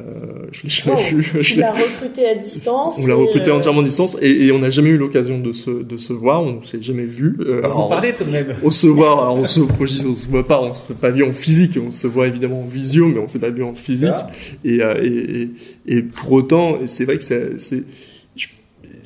je 0.50 0.62
l'ai 0.64 0.70
jamais 0.70 0.96
oh, 0.96 1.16
vu. 1.16 1.42
Tu 1.42 1.60
l'as 1.60 1.72
recruté 1.72 2.26
à 2.26 2.34
distance. 2.34 2.98
On 3.02 3.06
l'a 3.06 3.14
recruté 3.14 3.50
euh, 3.50 3.56
entièrement 3.56 3.80
à 3.80 3.84
distance 3.84 4.16
et, 4.20 4.46
et 4.46 4.52
on 4.52 4.58
n'a 4.58 4.70
jamais 4.70 4.88
eu 4.88 4.96
l'occasion 4.96 5.38
de 5.38 5.52
se, 5.52 5.70
de 5.70 5.96
se 5.96 6.12
voir. 6.12 6.42
On 6.42 6.54
ne 6.54 6.62
s'est 6.62 6.80
jamais 6.80 7.06
vu. 7.06 7.36
Euh, 7.40 7.60
Vous 7.66 7.88
parlez 7.88 8.14
tout 8.14 8.24
de 8.24 8.30
même. 8.30 8.54
On 8.64 8.70
se 8.70 8.86
voit. 8.86 9.12
Alors 9.12 9.36
on 9.36 9.46
se, 9.46 9.60
on 9.60 9.86
se 10.14 10.28
voit 10.28 10.46
pas. 10.46 10.60
On 10.62 10.74
se 10.74 10.82
fait 10.84 10.94
pas 10.94 11.10
vu 11.10 11.22
en 11.22 11.32
physique. 11.32 11.78
On 11.86 11.92
se 11.92 12.06
voit 12.06 12.26
évidemment 12.26 12.62
en 12.62 12.66
visio, 12.66 13.08
mais 13.08 13.20
on 13.20 13.28
s'est 13.28 13.38
pas 13.38 13.50
vu 13.50 13.62
en 13.62 13.74
physique. 13.74 14.08
Et, 14.64 14.82
euh, 14.82 15.02
et, 15.02 15.50
et, 15.86 15.98
et, 15.98 16.02
pour 16.02 16.32
autant, 16.32 16.78
c'est 16.86 17.04
vrai 17.04 17.18
que 17.18 17.24
c'est 17.24 17.84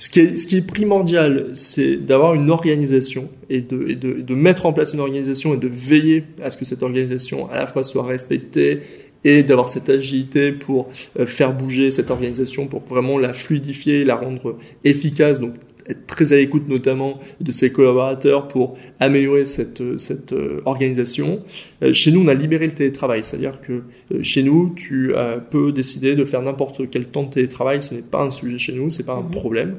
ce 0.03 0.11
qui 0.11 0.21
est, 0.21 0.37
ce 0.37 0.47
qui 0.47 0.57
est 0.57 0.67
primordial, 0.67 1.51
c'est 1.53 1.97
d'avoir 1.97 2.35
une 2.35 2.51
organisation 2.51 3.29
et 3.51 3.61
de, 3.61 3.89
et 3.89 3.95
de, 3.95 4.21
de, 4.21 4.35
mettre 4.35 4.67
en 4.67 4.73
place 4.73 4.95
une 4.95 5.01
organisation 5.01 5.55
et 5.55 5.59
de 5.59 5.69
veiller 5.69 6.25
à 6.43 6.51
ce 6.51 6.57
que 6.57 6.65
cette 6.65 6.83
organisation 6.83 7.49
à 7.51 7.59
la 7.59 7.67
fois 7.69 7.85
soit 7.85 8.05
respectée 8.05 8.81
et 9.25 9.43
d'avoir 9.43 9.69
cette 9.69 9.89
agilité 9.89 10.53
pour 10.53 10.89
euh, 11.19 11.27
faire 11.27 11.53
bouger 11.53 11.91
cette 11.91 12.11
organisation, 12.11 12.67
pour 12.67 12.83
vraiment 12.83 13.19
la 13.19 13.33
fluidifier, 13.33 14.05
la 14.05 14.17
rendre 14.17 14.57
efficace. 14.85 15.41
Donc 15.41 15.55
être 15.89 16.07
très 16.07 16.33
à 16.33 16.37
l'écoute 16.37 16.69
notamment 16.69 17.19
de 17.41 17.51
ses 17.51 17.73
collaborateurs 17.73 18.47
pour 18.47 18.79
améliorer 19.01 19.47
cette, 19.47 19.81
euh, 19.81 19.99
cette 19.99 20.33
euh, 20.33 20.61
organisation. 20.65 21.43
Chez 21.93 22.13
nous, 22.13 22.21
on 22.21 22.29
a 22.29 22.35
libéré 22.35 22.67
le 22.67 22.73
télétravail, 22.73 23.25
c'est-à-dire 23.25 23.61
que 23.61 23.83
chez 24.23 24.45
nous, 24.45 24.73
tu 24.77 25.13
peux 25.51 25.73
décider 25.73 26.15
de 26.15 26.25
faire 26.25 26.41
n'importe 26.43 26.89
quel 26.89 27.07
temps 27.07 27.25
de 27.25 27.31
télétravail, 27.31 27.83
ce 27.83 27.95
n'est 27.95 28.03
pas 28.03 28.23
un 28.23 28.31
sujet 28.31 28.59
chez 28.59 28.73
nous, 28.73 28.89
c'est 28.91 29.05
pas 29.05 29.15
un 29.15 29.23
mhm. 29.23 29.31
problème. 29.31 29.79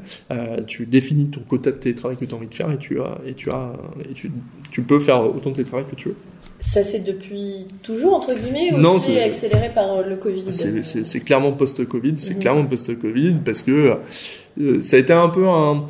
tu 0.68 0.86
définis 0.86 1.28
ton 1.28 1.40
quota 1.40 1.72
de 1.72 1.78
télétravail 1.78 2.18
que 2.18 2.26
tu 2.26 2.34
as 2.34 2.38
envie 2.38 2.48
de 2.48 2.56
faire 2.56 2.72
et 2.72 2.78
tu 2.78 3.00
as 3.00 3.18
et 3.26 3.34
tu 3.34 3.50
as 3.52 3.74
et 4.10 4.14
tu, 4.14 4.32
tu 4.72 4.82
peux 4.82 5.00
faire 5.00 5.24
autant 5.24 5.52
de 5.52 5.56
télétravail 5.56 5.86
que 5.90 5.96
tu 5.96 6.10
veux. 6.10 6.18
Ça 6.64 6.82
c'est 6.82 7.02
depuis 7.02 7.68
toujours 7.84 8.16
entre 8.16 8.34
guillemets 8.34 8.74
ou 8.74 8.78
non, 8.78 8.98
c'est 8.98 9.22
accéléré 9.22 9.70
par 9.74 9.98
euh, 9.98 10.04
le 10.08 10.16
Covid? 10.16 10.46
C'est 10.52 11.20
clairement 11.20 11.52
post-Covid, 11.52 12.14
c'est 12.16 12.36
mhm. 12.36 12.40
clairement 12.40 12.66
post-Covid 12.66 13.36
parce 13.44 13.62
que 13.62 13.98
euh, 14.62 14.82
ça 14.82 14.96
a 14.96 15.00
été 15.00 15.12
un 15.12 15.28
peu 15.28 15.46
un, 15.46 15.86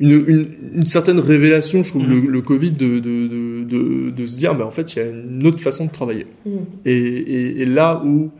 une, 0.00 0.46
une, 0.74 0.86
certaine 0.86 1.20
révélation, 1.20 1.84
je 1.84 1.90
trouve, 1.90 2.02
mhm. 2.02 2.26
le, 2.26 2.30
le, 2.32 2.42
Covid, 2.42 2.72
de, 2.72 2.98
de, 2.98 3.28
de, 3.64 4.10
de, 4.10 4.26
se 4.26 4.36
dire, 4.36 4.54
mais 4.54 4.64
en 4.64 4.70
fait, 4.70 4.94
il 4.94 4.98
y 4.98 5.02
a 5.02 5.08
une 5.08 5.46
autre 5.46 5.60
façon 5.60 5.86
de 5.86 5.92
travailler. 5.92 6.26
Mhm. 6.44 6.58
Et, 6.84 6.92
et, 6.92 7.62
et, 7.62 7.66
là 7.66 8.02
où, 8.04 8.30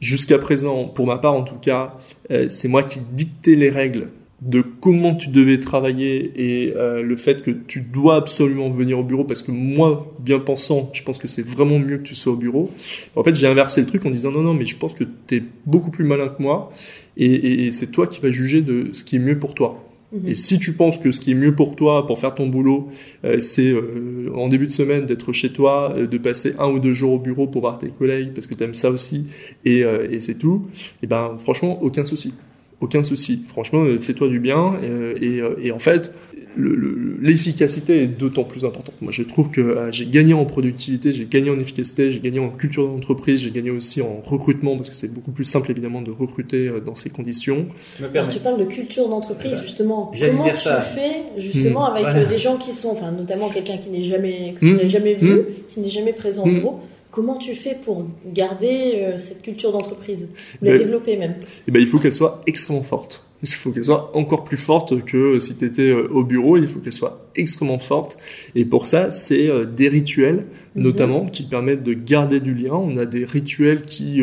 jusqu'à 0.00 0.38
présent, 0.38 0.84
pour 0.84 1.06
ma 1.06 1.16
part 1.16 1.34
en 1.34 1.42
tout 1.42 1.58
cas, 1.60 1.96
euh, 2.30 2.48
c'est 2.48 2.68
moi 2.68 2.82
qui 2.82 3.00
dictais 3.00 3.54
les 3.54 3.70
règles 3.70 4.08
de 4.44 4.60
comment 4.60 5.14
tu 5.14 5.30
devais 5.30 5.58
travailler 5.58 6.32
et 6.36 6.74
euh, 6.76 7.00
le 7.00 7.16
fait 7.16 7.40
que 7.40 7.50
tu 7.50 7.80
dois 7.80 8.16
absolument 8.16 8.68
venir 8.68 8.98
au 8.98 9.02
bureau 9.02 9.24
parce 9.24 9.40
que 9.40 9.50
moi, 9.50 10.14
bien 10.20 10.38
pensant, 10.38 10.90
je 10.92 11.02
pense 11.02 11.16
que 11.16 11.28
c'est 11.28 11.44
vraiment 11.44 11.78
mieux 11.78 11.96
que 11.96 12.02
tu 12.02 12.14
sois 12.14 12.34
au 12.34 12.36
bureau. 12.36 12.70
En 13.16 13.24
fait, 13.24 13.34
j'ai 13.34 13.46
inversé 13.46 13.80
le 13.80 13.86
truc 13.86 14.04
en 14.04 14.10
disant 14.10 14.30
non, 14.30 14.42
non, 14.42 14.52
mais 14.52 14.66
je 14.66 14.76
pense 14.76 14.92
que 14.92 15.04
tu 15.26 15.36
es 15.36 15.42
beaucoup 15.64 15.90
plus 15.90 16.04
malin 16.04 16.28
que 16.28 16.42
moi 16.42 16.70
et, 17.16 17.66
et, 17.66 17.72
c'est 17.72 17.90
toi 17.90 18.06
qui 18.06 18.20
vas 18.20 18.30
juger 18.30 18.60
de 18.60 18.90
ce 18.92 19.02
qui 19.02 19.16
est 19.16 19.20
mieux 19.20 19.38
pour 19.38 19.54
toi. 19.54 19.82
Mhm. 20.12 20.28
Et 20.28 20.34
si 20.34 20.58
tu 20.58 20.74
penses 20.74 20.98
que 20.98 21.10
ce 21.10 21.20
qui 21.20 21.30
est 21.30 21.34
mieux 21.34 21.54
pour 21.54 21.74
toi, 21.74 22.04
pour 22.04 22.18
faire 22.18 22.34
ton 22.34 22.46
boulot, 22.46 22.90
euh, 23.24 23.40
c'est 23.40 23.70
euh, 23.70 24.30
en 24.34 24.48
début 24.48 24.66
de 24.66 24.72
semaine 24.72 25.06
d'être 25.06 25.32
chez 25.32 25.54
toi, 25.54 25.94
de 25.96 26.18
passer 26.18 26.54
un 26.58 26.68
ou 26.68 26.80
deux 26.80 26.92
jours 26.92 27.14
au 27.14 27.18
bureau 27.18 27.46
pour 27.46 27.62
voir 27.62 27.78
tes 27.78 27.88
collègues 27.88 28.32
parce 28.34 28.46
que 28.46 28.54
tu 28.54 28.62
aimes 28.62 28.74
ça 28.74 28.90
aussi, 28.90 29.26
et, 29.64 29.84
et 30.10 30.20
c'est 30.20 30.34
tout, 30.34 30.66
et 31.02 31.06
ben 31.06 31.36
franchement, 31.38 31.82
aucun 31.82 32.04
souci 32.04 32.34
aucun 32.80 33.02
souci. 33.02 33.42
Franchement, 33.46 33.84
euh, 33.84 33.98
fais-toi 33.98 34.28
du 34.28 34.40
bien. 34.40 34.74
Euh, 34.82 35.14
euh, 35.22 35.54
et, 35.62 35.72
en 35.72 35.78
fait, 35.78 36.12
l'efficacité 36.56 38.02
est 38.02 38.06
d'autant 38.06 38.44
plus 38.44 38.64
importante. 38.64 38.94
Moi, 39.00 39.10
je 39.10 39.24
trouve 39.24 39.50
que 39.50 39.88
j'ai 39.90 40.06
gagné 40.06 40.34
en 40.34 40.44
productivité, 40.44 41.10
j'ai 41.10 41.24
gagné 41.24 41.50
en 41.50 41.58
efficacité, 41.58 42.12
j'ai 42.12 42.20
gagné 42.20 42.38
en 42.38 42.48
culture 42.48 42.86
d'entreprise, 42.86 43.40
j'ai 43.40 43.50
gagné 43.50 43.70
aussi 43.70 44.00
en 44.02 44.22
recrutement 44.24 44.76
parce 44.76 44.88
que 44.88 44.94
c'est 44.94 45.12
beaucoup 45.12 45.32
plus 45.32 45.46
simple 45.46 45.72
évidemment 45.72 46.00
de 46.00 46.12
recruter 46.12 46.70
dans 46.86 46.94
ces 46.94 47.10
conditions. 47.10 47.66
Alors, 48.00 48.28
tu 48.28 48.38
parles 48.38 48.60
de 48.60 48.66
culture 48.66 49.08
d'entreprise 49.08 49.60
justement. 49.62 50.12
Comment 50.16 50.44
tu 50.44 50.54
fais 50.94 51.24
justement 51.38 51.90
hmm. 51.90 51.96
avec 51.96 52.28
des 52.28 52.38
gens 52.38 52.56
qui 52.56 52.72
sont, 52.72 52.90
enfin 52.90 53.10
notamment 53.10 53.48
quelqu'un 53.48 53.78
qui 53.78 53.90
n'est 53.90 54.04
jamais, 54.04 54.54
que 54.60 54.64
hmm. 54.64 54.88
jamais 54.88 55.14
vu, 55.14 55.32
hmm. 55.32 55.44
qui 55.66 55.80
n'est 55.80 55.88
jamais 55.88 56.12
présent 56.12 56.44
au 56.44 56.50
bureau 56.50 56.80
Comment 57.14 57.36
tu 57.36 57.54
fais 57.54 57.76
pour 57.76 58.08
garder 58.26 58.94
euh, 58.96 59.18
cette 59.18 59.40
culture 59.40 59.70
d'entreprise? 59.70 60.30
La 60.60 60.72
ben, 60.72 60.78
développer 60.78 61.16
même? 61.16 61.36
Eh 61.68 61.70
ben, 61.70 61.78
Il 61.78 61.86
faut 61.86 62.00
qu'elle 62.00 62.12
soit 62.12 62.42
extrêmement 62.48 62.82
forte. 62.82 63.22
Il 63.40 63.48
faut 63.48 63.70
qu'elle 63.70 63.84
soit 63.84 64.10
encore 64.16 64.42
plus 64.42 64.56
forte 64.56 65.04
que 65.04 65.38
si 65.38 65.56
tu 65.56 65.64
étais 65.64 65.90
euh, 65.90 66.08
au 66.10 66.24
bureau. 66.24 66.56
Il 66.56 66.66
faut 66.66 66.80
qu'elle 66.80 66.92
soit 66.92 67.24
extrêmement 67.36 67.78
forte. 67.78 68.16
Et 68.56 68.64
pour 68.64 68.88
ça, 68.88 69.10
c'est 69.10 69.48
euh, 69.48 69.64
des 69.64 69.88
rituels, 69.88 70.46
mhm. 70.74 70.82
notamment, 70.82 71.26
qui 71.26 71.44
permettent 71.44 71.84
de 71.84 71.92
garder 71.94 72.40
du 72.40 72.52
lien. 72.52 72.72
On 72.72 72.96
a 72.96 73.06
des 73.06 73.24
rituels 73.24 73.82
qui 73.82 74.20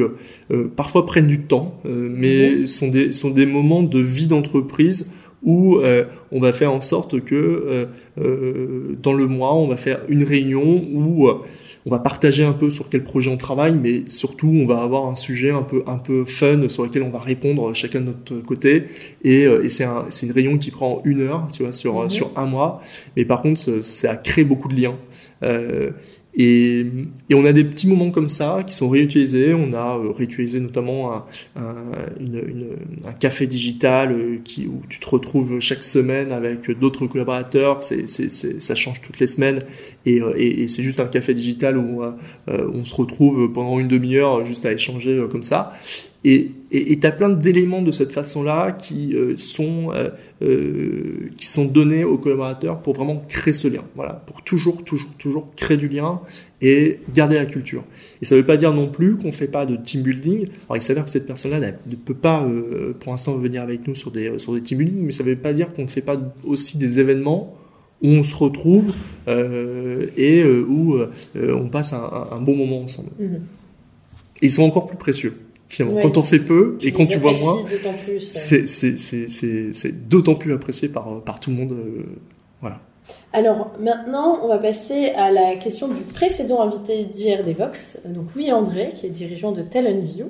parfois 0.76 1.06
prennent 1.06 1.28
du 1.28 1.44
temps, 1.44 1.80
mais 1.86 2.56
mhm. 2.58 2.68
sont, 2.68 2.88
des, 2.90 3.14
sont 3.14 3.30
des 3.30 3.46
moments 3.46 3.84
de 3.84 4.00
vie 4.00 4.28
d'entreprise 4.28 5.08
où 5.44 5.80
on 6.32 6.40
va 6.40 6.54
faire 6.54 6.72
en 6.72 6.82
sorte 6.82 7.22
que 7.22 7.88
dans 8.18 9.14
le 9.14 9.28
mois, 9.28 9.56
on 9.56 9.68
va 9.68 9.78
faire 9.78 10.02
une 10.08 10.24
réunion 10.24 10.86
où 10.94 11.30
on 11.86 11.90
va 11.90 12.00
partager 12.00 12.44
un 12.44 12.54
peu 12.54 12.70
sur 12.70 12.90
quel 12.90 13.04
projet 13.04 13.30
on 13.32 13.38
travaille, 13.38 13.76
mais 13.76 14.04
surtout 14.08 14.50
on 14.54 14.66
va 14.66 14.82
avoir 14.82 15.08
un 15.08 15.16
sujet 15.16 15.52
un 15.52 15.64
peu 15.64 15.84
un 15.88 15.98
peu 15.98 16.26
fun 16.26 16.70
sur 16.70 16.84
lequel 16.84 17.04
on 17.04 17.10
va 17.10 17.20
répondre 17.20 17.74
chacun 17.74 18.02
de 18.02 18.06
notre 18.08 18.36
côté. 18.46 18.86
Et, 19.24 19.46
euh, 19.46 19.64
et 19.64 19.70
c'est 19.70 19.84
un, 19.84 20.06
c'est 20.10 20.28
une 20.28 20.32
réunion 20.32 20.58
qui 20.58 20.72
prend 20.72 21.02
une 21.06 21.22
heure, 21.22 21.48
tu 21.52 21.64
vois, 21.64 21.74
sur 21.74 22.04
mhm. 22.04 22.10
sur 22.10 22.32
un 22.36 22.46
mois. 22.46 22.82
Mais 23.18 23.26
par 23.26 23.42
contre, 23.42 23.82
ça 23.82 24.16
crée 24.16 24.44
beaucoup 24.44 24.68
de 24.68 24.76
liens. 24.80 24.96
Et, 26.34 26.86
et, 27.30 27.36
on 27.36 27.44
a 27.44 27.52
des 27.52 27.66
petits 27.66 27.88
moments 27.88 28.10
comme 28.10 28.30
ça 28.30 28.64
qui 28.66 28.74
sont 28.74 28.90
réutilisés. 28.90 29.54
On 29.54 29.74
a 29.74 29.98
euh, 29.98 30.12
réutilisé 30.12 30.62
notamment 30.62 31.14
un, 31.14 31.26
un, 31.58 31.76
une, 32.20 32.78
un 33.06 33.12
café 33.12 33.48
digital 33.48 34.14
euh, 34.14 34.38
qui, 34.44 34.68
où 34.68 34.82
tu 34.88 35.00
te 35.00 35.10
retrouves 35.10 35.60
chaque 35.60 35.84
semaine 35.84 36.32
avec 36.32 36.72
d'autres 36.72 37.06
collaborateurs. 37.08 37.84
C'est, 37.84 38.10
c'est, 38.10 38.30
ça 38.62 38.76
change 38.76 39.02
toutes 39.02 39.20
les 39.20 39.28
semaines. 39.28 39.60
Et, 40.06 40.22
euh, 40.22 40.34
et, 40.38 40.64
et 40.64 40.68
c'est 40.70 40.84
juste 40.84 41.02
un 41.02 41.08
café 41.08 41.34
digital 41.34 41.78
où 41.78 42.02
on 42.48 42.86
se 42.86 42.96
retrouve 42.96 43.52
pendant 43.52 43.80
une 43.80 43.88
demi-heure 43.88 44.46
juste 44.46 44.66
à 44.66 44.72
échanger 44.72 45.26
comme 45.30 45.44
ça. 45.44 45.74
Et 46.24 46.52
et 46.74 46.98
tu 46.98 47.06
as 47.06 47.12
plein 47.12 47.30
d'éléments 47.30 47.82
de 47.82 47.92
cette 47.92 48.14
façon-là 48.14 48.72
qui 48.72 49.14
euh, 49.14 49.36
sont 49.36 49.92
euh, 49.94 50.10
euh, 50.42 51.30
qui 51.36 51.46
sont 51.46 51.66
donnés 51.66 52.06
aux 52.06 52.18
collaborateurs 52.18 52.82
pour 52.82 52.94
vraiment 52.94 53.22
créer 53.28 53.54
ce 53.54 53.68
lien. 53.68 53.84
Voilà, 53.96 54.14
pour 54.14 54.42
toujours 54.44 54.86
toujours 54.86 55.12
toujours 55.18 55.54
créer 55.56 55.76
du 55.76 55.90
lien 55.90 56.22
et 56.62 57.00
garder 57.14 57.36
la 57.36 57.46
culture. 57.46 57.84
Et 58.22 58.26
ça 58.26 58.36
ne 58.36 58.40
veut 58.40 58.46
pas 58.46 58.56
dire 58.56 58.74
non 58.74 58.88
plus 58.88 59.18
qu'on 59.18 59.34
fait 59.34 59.50
pas 59.50 59.66
de 59.66 59.76
team 59.76 60.02
building. 60.02 60.48
Alors 60.70 60.78
il 60.78 60.82
s'avère 60.82 61.04
que 61.04 61.12
cette 61.12 61.28
personne-là 61.28 61.60
ne 61.60 61.96
peut 61.96 62.14
pas 62.14 62.48
pour 63.02 63.12
l'instant 63.12 63.36
venir 63.36 63.62
avec 63.62 63.86
nous 63.86 63.96
sur 63.96 64.12
des 64.12 64.40
sur 64.40 64.54
des 64.54 64.62
team 64.62 64.78
building, 64.78 65.04
mais 65.04 65.12
ça 65.12 65.26
ne 65.26 65.30
veut 65.30 65.36
pas 65.36 65.52
dire 65.52 65.74
qu'on 65.74 65.84
ne 65.84 65.88
fait 65.88 66.02
pas 66.02 66.18
aussi 66.46 66.78
des 66.78 67.00
événements 67.00 67.58
où 68.02 68.08
on 68.08 68.24
se 68.24 68.36
retrouve 68.36 68.94
et 69.28 70.44
où 70.46 70.96
on 71.36 71.68
passe 71.68 71.92
un, 71.92 72.28
un, 72.32 72.40
bon 72.40 72.56
moment 72.56 72.82
ensemble. 72.82 73.10
Mmh. 73.20 73.36
Ils 74.42 74.52
sont 74.52 74.64
encore 74.64 74.88
plus 74.88 74.98
précieux. 74.98 75.36
Quand 75.78 76.18
on 76.18 76.24
fait 76.24 76.40
peu 76.40 76.78
et 76.82 76.92
quand 76.92 77.06
tu 77.06 77.18
vois 77.18 77.34
moins, 77.40 77.66
c'est 78.20 80.10
d'autant 80.10 80.36
plus 80.36 80.54
apprécié 80.54 80.90
par, 80.90 81.22
par 81.24 81.40
tout 81.40 81.50
le 81.50 81.56
monde. 81.56 81.72
Euh, 81.72 82.04
voilà. 82.62 82.80
Alors 83.34 83.72
maintenant, 83.80 84.40
on 84.44 84.48
va 84.48 84.58
passer 84.58 85.10
à 85.10 85.32
la 85.32 85.56
question 85.56 85.88
du 85.88 86.02
précédent 86.02 86.62
invité 86.62 87.06
d'hier 87.06 87.44
des 87.44 87.54
Vox, 87.54 88.00
donc 88.06 88.36
Louis 88.36 88.52
André, 88.52 88.92
qui 88.96 89.06
est 89.06 89.10
dirigeant 89.10 89.52
de 89.52 89.62
Talent 89.62 90.02
View. 90.02 90.28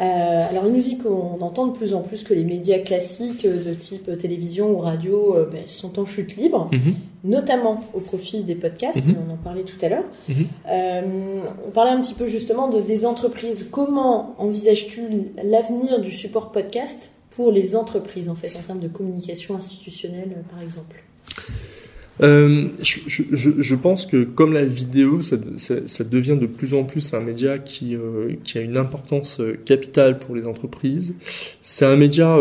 Euh, 0.00 0.48
alors 0.48 0.64
il 0.66 0.72
nous 0.72 0.80
dit 0.80 0.96
qu'on 0.96 1.40
entend 1.42 1.66
de 1.66 1.72
plus 1.72 1.94
en 1.94 2.00
plus 2.00 2.24
que 2.24 2.32
les 2.32 2.44
médias 2.44 2.78
classiques 2.78 3.46
de 3.46 3.74
type 3.74 4.16
télévision 4.16 4.70
ou 4.70 4.78
radio 4.78 5.36
euh, 5.36 5.48
ben, 5.50 5.66
sont 5.66 5.98
en 5.98 6.06
chute 6.06 6.36
libre, 6.36 6.70
mhm. 6.72 6.94
Notamment 7.24 7.84
au 7.94 8.00
profit 8.00 8.42
des 8.42 8.54
podcasts, 8.54 9.06
mhm. 9.06 9.16
on 9.28 9.32
en 9.32 9.36
parlait 9.36 9.64
tout 9.64 9.76
à 9.82 9.88
l'heure. 9.88 10.04
Mhm. 10.28 10.46
Euh, 10.68 11.02
on 11.66 11.70
parlait 11.70 11.92
un 11.92 12.00
petit 12.00 12.14
peu 12.14 12.26
justement 12.26 12.68
de, 12.68 12.80
des 12.80 13.06
entreprises. 13.06 13.68
Comment 13.70 14.34
envisages-tu 14.38 15.02
l'avenir 15.44 16.00
du 16.00 16.10
support 16.10 16.52
podcast 16.52 17.10
pour 17.30 17.52
les 17.52 17.76
entreprises 17.76 18.28
en 18.28 18.34
fait, 18.34 18.56
en 18.56 18.62
termes 18.62 18.80
de 18.80 18.88
communication 18.88 19.54
institutionnelle 19.56 20.44
par 20.50 20.60
exemple? 20.62 21.02
Euh, 22.20 22.68
je, 22.80 23.00
je, 23.08 23.50
je, 23.58 23.74
pense 23.74 24.04
que 24.04 24.22
comme 24.22 24.52
la 24.52 24.64
vidéo, 24.64 25.22
ça, 25.22 25.36
ça, 25.56 25.76
ça, 25.86 26.04
devient 26.04 26.36
de 26.38 26.46
plus 26.46 26.74
en 26.74 26.84
plus 26.84 27.14
un 27.14 27.20
média 27.20 27.58
qui, 27.58 27.96
euh, 27.96 28.34
qui 28.44 28.58
a 28.58 28.60
une 28.60 28.76
importance 28.76 29.40
capitale 29.64 30.18
pour 30.18 30.36
les 30.36 30.46
entreprises. 30.46 31.14
C'est 31.62 31.86
un 31.86 31.96
média 31.96 32.36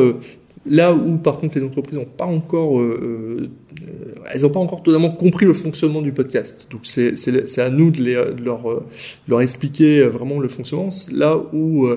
là 0.66 0.94
où 0.94 1.18
par 1.18 1.38
contre 1.38 1.58
les 1.58 1.64
entreprises 1.64 1.98
n'ont 1.98 2.06
pas 2.06 2.26
encore, 2.26 2.80
euh, 2.80 3.50
elles 4.32 4.42
n'ont 4.42 4.50
pas 4.50 4.60
encore 4.60 4.84
totalement 4.84 5.12
compris 5.12 5.46
le 5.46 5.54
fonctionnement 5.54 6.02
du 6.02 6.12
podcast. 6.12 6.68
Donc 6.72 6.82
c'est 6.84 7.60
à 7.60 7.70
nous 7.70 7.92
de, 7.92 8.34
de 8.34 8.44
leur 9.28 9.42
expliquer 9.42 10.04
vraiment 10.04 10.40
le 10.40 10.48
fonctionnement. 10.48 10.90
Là 11.12 11.38
où 11.54 11.88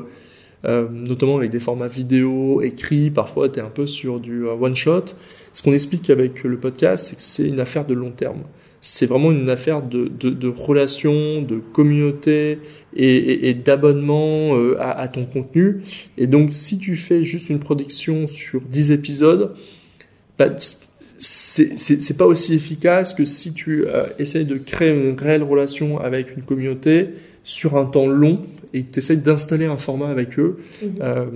euh, 0.67 0.89
notamment 0.91 1.37
avec 1.37 1.51
des 1.51 1.61
formats 1.61 1.89
vidéo, 1.89 2.63
écrits, 2.63 3.11
parfois 3.11 3.49
tu 3.49 3.59
es 3.59 3.63
un 3.63 3.69
peu 3.69 3.87
sur 3.87 4.19
du 4.19 4.47
one 4.47 4.75
shot. 4.75 5.05
Ce 5.53 5.63
qu'on 5.63 5.73
explique 5.73 6.09
avec 6.11 6.43
le 6.45 6.59
podcast, 6.59 7.07
c'est 7.09 7.17
que 7.17 7.23
c'est 7.23 7.49
une 7.49 7.61
affaire 7.61 7.87
de 7.87 7.95
long 7.95 8.11
terme. 8.11 8.43
C'est 8.81 9.07
vraiment 9.07 9.31
une 9.31 9.49
affaire 9.49 9.83
de, 9.83 10.09
de, 10.09 10.31
de 10.31 10.49
relation, 10.49 11.43
de 11.43 11.59
communauté 11.73 12.59
et, 12.95 13.55
d'abonnement 13.55 14.57
euh, 14.57 14.77
à, 14.79 14.91
à, 14.91 15.09
ton 15.09 15.25
contenu. 15.25 15.83
Et 16.19 16.27
donc, 16.27 16.53
si 16.53 16.79
tu 16.79 16.97
fais 16.97 17.25
juste 17.25 17.49
une 17.49 17.61
production 17.61 18.27
sur 18.27 18.61
10 18.61 18.93
épisodes, 18.93 19.55
bah, 20.39 20.51
c'est 21.25 22.17
pas 22.17 22.27
aussi 22.27 22.55
efficace 22.55 23.15
que 23.15 23.25
si 23.25 23.53
tu 23.55 23.87
euh, 23.87 24.07
essayes 24.19 24.45
de 24.45 24.57
créer 24.57 24.93
une 24.93 25.19
réelle 25.19 25.43
relation 25.43 25.99
avec 25.99 26.37
une 26.37 26.43
communauté 26.43 27.11
sur 27.43 27.77
un 27.77 27.87
temps 27.87 28.07
long 28.07 28.41
et 28.73 28.83
tu 28.85 28.99
essayes 28.99 29.17
d'installer 29.19 29.67
un 29.67 29.77
format 29.77 30.09
avec 30.09 30.39
eux. 30.39 30.59
Il 30.83 30.89
-hmm. 30.89 30.93
euh, 31.03 31.27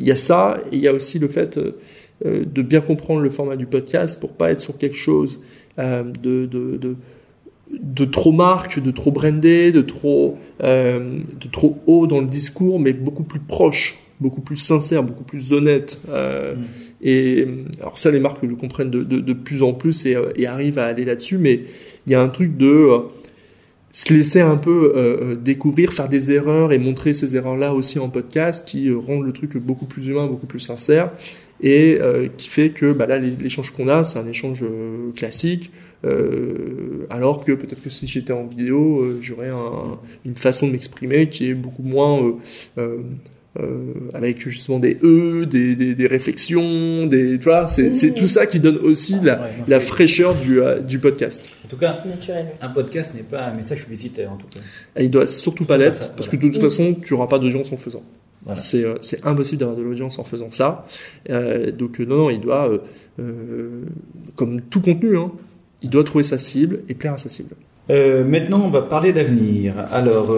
y 0.00 0.10
a 0.10 0.16
ça, 0.16 0.58
et 0.72 0.76
il 0.76 0.82
y 0.82 0.88
a 0.88 0.92
aussi 0.94 1.18
le 1.18 1.28
fait 1.28 1.58
euh, 1.58 1.72
euh, 2.26 2.44
de 2.44 2.62
bien 2.62 2.80
comprendre 2.80 3.20
le 3.20 3.30
format 3.30 3.56
du 3.56 3.66
podcast 3.66 4.20
pour 4.20 4.32
pas 4.32 4.50
être 4.52 4.60
sur 4.60 4.76
quelque 4.76 4.96
chose 4.96 5.40
euh, 5.78 6.02
de, 6.22 6.46
de, 6.46 6.76
de, 6.76 6.96
de, 7.80 8.04
trop 8.04 8.32
marque, 8.32 8.78
de 8.82 8.90
trop 8.90 9.10
brandé, 9.10 9.72
de 9.72 9.80
trop, 9.80 10.36
euh, 10.62 11.20
de 11.40 11.48
trop 11.48 11.78
haut 11.86 12.06
dans 12.06 12.20
le 12.20 12.26
discours, 12.26 12.78
mais 12.78 12.92
beaucoup 12.92 13.24
plus 13.24 13.40
proche, 13.40 13.98
beaucoup 14.20 14.40
plus 14.40 14.56
sincère, 14.56 15.02
beaucoup 15.02 15.24
plus 15.24 15.52
honnête. 15.52 16.00
Euh, 16.08 16.54
mmh. 16.54 16.64
Et 17.02 17.46
alors 17.80 17.98
ça, 17.98 18.10
les 18.10 18.20
marques 18.20 18.42
le 18.42 18.56
comprennent 18.56 18.90
de, 18.90 19.02
de, 19.02 19.20
de 19.20 19.32
plus 19.32 19.62
en 19.62 19.72
plus 19.72 20.06
et, 20.06 20.16
et 20.36 20.46
arrivent 20.46 20.78
à 20.78 20.84
aller 20.84 21.04
là-dessus, 21.04 21.38
mais 21.38 21.62
il 22.06 22.12
y 22.12 22.14
a 22.14 22.20
un 22.20 22.28
truc 22.28 22.56
de 22.56 23.06
se 23.92 24.14
laisser 24.14 24.40
un 24.40 24.56
peu 24.56 24.92
euh, 24.94 25.36
découvrir, 25.36 25.92
faire 25.92 26.08
des 26.08 26.30
erreurs 26.32 26.72
et 26.72 26.78
montrer 26.78 27.14
ces 27.14 27.34
erreurs-là 27.34 27.74
aussi 27.74 27.98
en 27.98 28.08
podcast 28.08 28.66
qui 28.66 28.88
euh, 28.88 28.96
rendent 28.96 29.24
le 29.24 29.32
truc 29.32 29.56
beaucoup 29.56 29.86
plus 29.86 30.06
humain, 30.06 30.26
beaucoup 30.26 30.46
plus 30.46 30.60
sincère 30.60 31.10
et 31.60 31.98
euh, 32.00 32.28
qui 32.36 32.48
fait 32.48 32.70
que 32.70 32.92
bah 32.92 33.06
là 33.06 33.18
l'échange 33.18 33.72
qu'on 33.72 33.88
a 33.88 34.04
c'est 34.04 34.18
un 34.18 34.26
échange 34.26 34.62
euh, 34.62 35.10
classique 35.14 35.70
euh, 36.04 37.06
alors 37.10 37.44
que 37.44 37.52
peut-être 37.52 37.82
que 37.82 37.90
si 37.90 38.06
j'étais 38.06 38.32
en 38.32 38.46
vidéo 38.46 39.04
j'aurais 39.20 39.50
un, 39.50 39.98
une 40.24 40.36
façon 40.36 40.66
de 40.66 40.72
m'exprimer 40.72 41.28
qui 41.28 41.50
est 41.50 41.54
beaucoup 41.54 41.82
moins 41.82 42.32
euh, 42.78 42.98
avec 44.14 44.48
justement 44.48 44.78
des 44.78 44.96
e, 45.02 45.44
des, 45.44 45.74
des, 45.74 45.94
des 45.94 46.06
réflexions, 46.06 47.06
des, 47.06 47.38
tu 47.38 47.44
vois, 47.44 47.66
c'est, 47.66 47.94
c'est 47.94 48.12
tout 48.14 48.26
ça 48.26 48.46
qui 48.46 48.60
donne 48.60 48.78
aussi 48.78 49.16
la, 49.22 49.40
ouais, 49.40 49.48
la 49.66 49.80
fraîcheur 49.80 50.34
du, 50.36 50.60
euh, 50.60 50.80
du 50.80 51.00
podcast. 51.00 51.50
En 51.64 51.68
tout 51.68 51.76
cas, 51.76 51.94
un 52.60 52.68
podcast 52.68 53.14
n'est 53.14 53.22
pas 53.22 53.46
un 53.46 53.54
message 53.54 53.84
publicitaire 53.84 54.32
en 54.32 54.36
tout 54.36 54.46
cas. 54.46 54.60
Et 54.96 55.04
il 55.04 55.10
doit 55.10 55.26
surtout 55.26 55.64
pas 55.64 55.78
l'être, 55.78 56.12
parce 56.14 56.28
que 56.28 56.36
de 56.36 56.48
toute 56.48 56.60
façon, 56.60 56.94
tu 56.94 57.14
auras 57.14 57.26
pas 57.26 57.38
d'audience 57.38 57.72
en 57.72 57.76
faisant. 57.76 58.02
Voilà. 58.44 58.60
C'est, 58.60 58.84
euh, 58.84 58.94
c'est 59.00 59.26
impossible 59.26 59.60
d'avoir 59.60 59.76
de 59.76 59.82
l'audience 59.82 60.18
en 60.18 60.24
faisant 60.24 60.50
ça. 60.50 60.86
Euh, 61.28 61.72
donc 61.72 61.98
non, 61.98 62.16
non, 62.16 62.30
il 62.30 62.40
doit, 62.40 62.70
euh, 63.18 63.82
comme 64.36 64.60
tout 64.62 64.80
contenu, 64.80 65.18
hein, 65.18 65.32
il 65.82 65.90
doit 65.90 66.04
trouver 66.04 66.24
sa 66.24 66.38
cible 66.38 66.80
et 66.88 66.94
plaire 66.94 67.14
à 67.14 67.18
sa 67.18 67.28
cible. 67.28 67.54
maintenant, 67.88 68.62
on 68.64 68.70
va 68.70 68.82
parler 68.82 69.12
d'avenir. 69.12 69.74
Alors, 69.90 70.34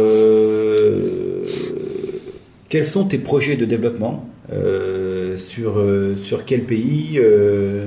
quels 2.72 2.87
sont 2.87 3.04
tes 3.04 3.18
projets 3.18 3.56
de 3.56 3.66
développement 3.66 4.26
euh, 4.50 5.37
sur, 5.37 5.78
euh, 5.78 6.16
sur 6.22 6.46
quel 6.46 6.62
pays 6.62 7.18
euh, 7.18 7.85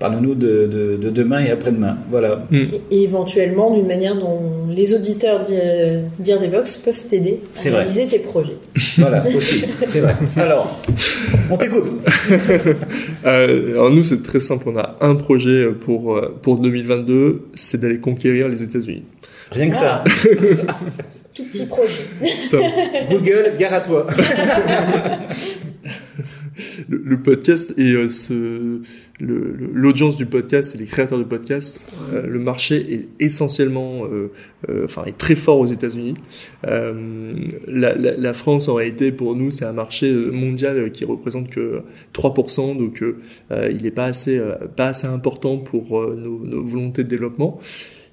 Parle-nous 0.00 0.34
de, 0.34 0.66
de, 0.66 0.96
de, 0.96 1.10
demain 1.10 1.44
et 1.44 1.52
après-demain. 1.52 1.98
Voilà. 2.10 2.44
Mm. 2.50 2.64
Et, 2.90 3.02
éventuellement, 3.04 3.72
d'une 3.72 3.86
manière 3.86 4.16
dont 4.16 4.66
les 4.68 4.92
auditeurs 4.92 5.44
d'Ir 5.44 6.40
Devox 6.40 6.78
peuvent 6.78 7.04
t'aider 7.08 7.42
à 7.58 7.62
réaliser 7.62 8.06
vrai. 8.06 8.10
tes 8.10 8.18
projets. 8.18 8.56
Voilà, 8.96 9.24
aussi. 9.28 9.64
c'est 9.88 10.00
vrai. 10.00 10.16
Alors, 10.36 10.80
on 11.48 11.56
t'écoute. 11.56 11.86
euh, 13.24 13.70
alors, 13.74 13.90
nous, 13.92 14.02
c'est 14.02 14.24
très 14.24 14.40
simple. 14.40 14.68
On 14.68 14.76
a 14.76 14.96
un 15.00 15.14
projet 15.14 15.66
pour, 15.66 16.20
pour 16.42 16.58
2022 16.58 17.42
c'est 17.54 17.80
d'aller 17.80 18.00
conquérir 18.00 18.48
les 18.48 18.64
États-Unis. 18.64 19.04
Rien 19.52 19.70
que 19.70 19.76
ah. 19.76 19.78
ça. 19.78 20.04
tout 21.38 21.44
petit 21.44 21.66
projet. 21.66 22.04
Google, 23.08 23.54
gare 23.58 23.74
à 23.74 23.80
toi. 23.80 24.06
le, 26.88 27.02
le, 27.04 27.22
podcast 27.22 27.72
et 27.78 27.92
euh, 27.92 28.08
ce, 28.08 28.82
l'audience 29.20 30.16
du 30.16 30.26
podcast 30.26 30.74
et 30.74 30.78
les 30.78 30.86
créateurs 30.86 31.18
de 31.18 31.24
podcast, 31.24 31.80
euh, 32.12 32.26
le 32.26 32.38
marché 32.38 32.92
est 32.92 33.24
essentiellement, 33.24 34.04
euh, 34.04 34.32
euh 34.68 34.84
enfin, 34.84 35.04
est 35.04 35.16
très 35.16 35.36
fort 35.36 35.58
aux 35.58 35.66
États-Unis. 35.66 36.14
Euh, 36.66 37.30
la, 37.68 37.94
la, 37.94 38.16
la, 38.16 38.32
France 38.32 38.68
aurait 38.68 38.88
été 38.88 39.12
pour 39.12 39.36
nous, 39.36 39.50
c'est 39.50 39.64
un 39.64 39.72
marché 39.72 40.12
mondial 40.12 40.90
qui 40.90 41.04
représente 41.04 41.50
que 41.50 41.82
3%, 42.14 42.76
donc 42.76 43.02
il 43.50 43.82
n'est 43.82 43.90
pas 43.90 44.06
assez, 44.06 44.40
pas 44.76 44.88
assez 44.88 45.06
important 45.06 45.58
pour 45.58 46.02
nos, 46.14 46.44
nos 46.44 46.64
volontés 46.64 47.04
de 47.04 47.08
développement. 47.08 47.60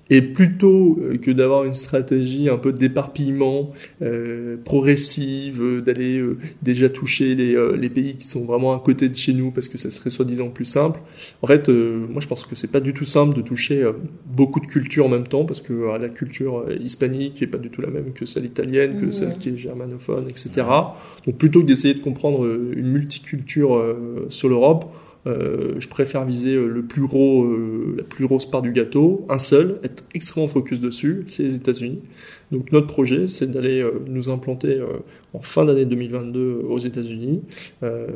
Et 0.10 0.22
plutôt 0.22 1.00
euh, 1.02 1.18
que 1.18 1.32
d'avoir 1.32 1.64
une 1.64 1.74
stratégie 1.74 2.48
un 2.48 2.58
peu 2.58 2.72
d'éparpillement 2.72 3.72
euh, 4.04 4.56
progressive, 4.64 5.62
euh, 5.62 5.82
d'aller 5.82 6.20
euh, 6.20 6.38
déjà 6.62 6.90
toucher 6.90 7.34
les, 7.34 7.56
euh, 7.56 7.76
les, 7.76 7.90
pays 7.90 8.16
qui 8.16 8.28
sont 8.28 8.46
vraiment 8.46 8.76
à 8.76 8.80
côté 8.80 9.10
de 9.10 9.16
chez 9.16 9.34
nous 9.34 9.50
parce 9.50 9.68
que 9.68 9.80
ça 9.80 9.90
serait 9.90 10.12
soi-disant 10.12 10.50
plus 10.50 10.66
simple. 10.66 11.00
En 11.42 11.48
fait, 11.48 11.70
euh, 11.70 12.06
moi 12.08 12.22
je 12.22 12.28
pense 12.28 12.46
que 12.46 12.56
c'est 12.56 12.72
pas 12.72 12.82
du 12.82 12.94
tout 12.94 13.06
simple 13.06 13.36
de 13.36 13.42
toucher 13.42 13.84
beaucoup 14.28 14.60
de 14.60 14.68
cultures 14.68 15.06
en 15.06 15.10
même 15.10 15.28
temps 15.28 15.44
parce 15.44 15.62
que 15.62 15.74
la 16.00 16.10
culture 16.10 16.66
hispanique 16.80 17.42
est 17.42 17.48
pas 17.48 17.58
du 17.58 17.70
tout 17.70 17.82
la 17.82 17.90
même 17.90 18.14
que 18.14 18.26
celle 18.26 18.46
italienne, 18.46 19.00
que 19.00 19.06
mmh. 19.08 19.12
celle 19.12 19.38
qui 19.38 19.50
est 19.50 19.58
germanophone, 19.58 20.28
etc. 20.30 20.52
Donc 21.26 21.38
plutôt 21.38 21.62
que 21.62 21.66
d'essayer 21.66 21.94
de 21.94 22.00
comprendre 22.00 22.46
une 22.46 22.88
multiculture 22.88 23.82
sur 24.30 24.50
l'Europe, 24.50 24.86
euh, 25.28 25.74
je 25.80 25.88
préfère 25.88 26.26
viser 26.26 26.54
euh, 26.54 26.68
le 26.68 26.84
plus 26.84 27.02
gros, 27.08 27.44
euh, 27.44 27.96
la 27.98 28.04
plus 28.04 28.28
grosse 28.28 28.46
part 28.46 28.62
du 28.62 28.72
gâteau, 28.72 29.26
un 29.30 29.38
seul, 29.38 29.80
être 29.84 30.04
extrêmement 30.14 30.48
focus 30.48 30.80
dessus, 30.80 31.24
c'est 31.28 31.44
les 31.44 31.56
États-Unis. 31.56 32.00
Donc 32.52 32.72
notre 32.72 32.88
projet, 32.88 33.28
c'est 33.28 33.50
d'aller 33.50 33.82
euh, 33.82 34.04
nous 34.08 34.30
implanter 34.30 34.74
euh, 34.74 35.00
en 35.34 35.42
fin 35.42 35.66
d'année 35.66 35.86
2022 35.86 36.62
aux 36.70 36.78
États-Unis 36.78 37.42
euh, 37.84 38.08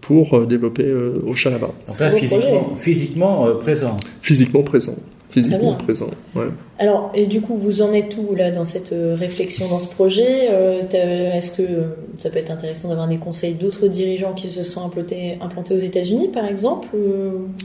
pour 0.00 0.46
développer 0.46 0.90
Ocha 1.26 1.50
là-bas. 1.50 1.72
Donc 1.88 1.98
là, 1.98 2.10
physiquement, 2.12 2.76
physiquement 2.76 3.56
présent. 3.56 3.96
Physiquement 4.22 4.62
présent 4.62 4.96
physiquement 5.30 5.74
présent. 5.74 6.10
Ouais. 6.34 6.48
Alors, 6.80 7.12
et 7.14 7.26
du 7.26 7.42
coup, 7.42 7.58
vous 7.58 7.82
en 7.82 7.92
êtes 7.92 8.16
où 8.16 8.34
là 8.34 8.50
dans 8.50 8.64
cette 8.64 8.92
euh, 8.92 9.14
réflexion, 9.14 9.68
dans 9.68 9.80
ce 9.80 9.88
projet 9.88 10.48
euh, 10.50 10.80
Est-ce 10.90 11.50
que 11.50 11.60
euh, 11.60 11.88
ça 12.14 12.30
peut 12.30 12.38
être 12.38 12.50
intéressant 12.50 12.88
d'avoir 12.88 13.06
des 13.06 13.18
conseils 13.18 13.52
d'autres 13.52 13.86
dirigeants 13.86 14.32
qui 14.32 14.50
se 14.50 14.64
sont 14.64 14.82
implantés, 14.82 15.36
implantés 15.42 15.74
aux 15.74 15.78
États-Unis, 15.78 16.30
par 16.32 16.46
exemple 16.46 16.88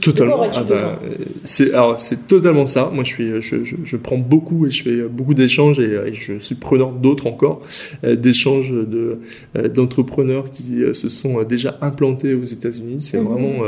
Totalement. 0.02 0.36
Ah 0.54 0.62
bah, 0.62 1.00
c'est 1.44 1.72
alors 1.72 1.98
c'est 1.98 2.26
totalement 2.26 2.66
ça. 2.66 2.90
Moi, 2.92 3.04
je 3.04 3.08
suis, 3.08 3.40
je, 3.40 3.64
je, 3.64 3.76
je, 3.82 3.96
prends 3.96 4.18
beaucoup 4.18 4.66
et 4.66 4.70
je 4.70 4.82
fais 4.82 5.02
beaucoup 5.08 5.32
d'échanges 5.32 5.80
et, 5.80 5.94
et, 6.08 6.12
je 6.12 6.38
suis 6.38 6.54
preneur 6.54 6.92
d'autres 6.92 7.26
encore 7.26 7.62
d'échanges 8.02 8.70
de 8.70 9.20
d'entrepreneurs 9.68 10.50
qui 10.50 10.82
se 10.92 11.08
sont 11.08 11.42
déjà 11.42 11.78
implantés 11.80 12.34
aux 12.34 12.44
États-Unis. 12.44 12.96
C'est 13.00 13.18
mmh. 13.18 13.24
vraiment 13.24 13.62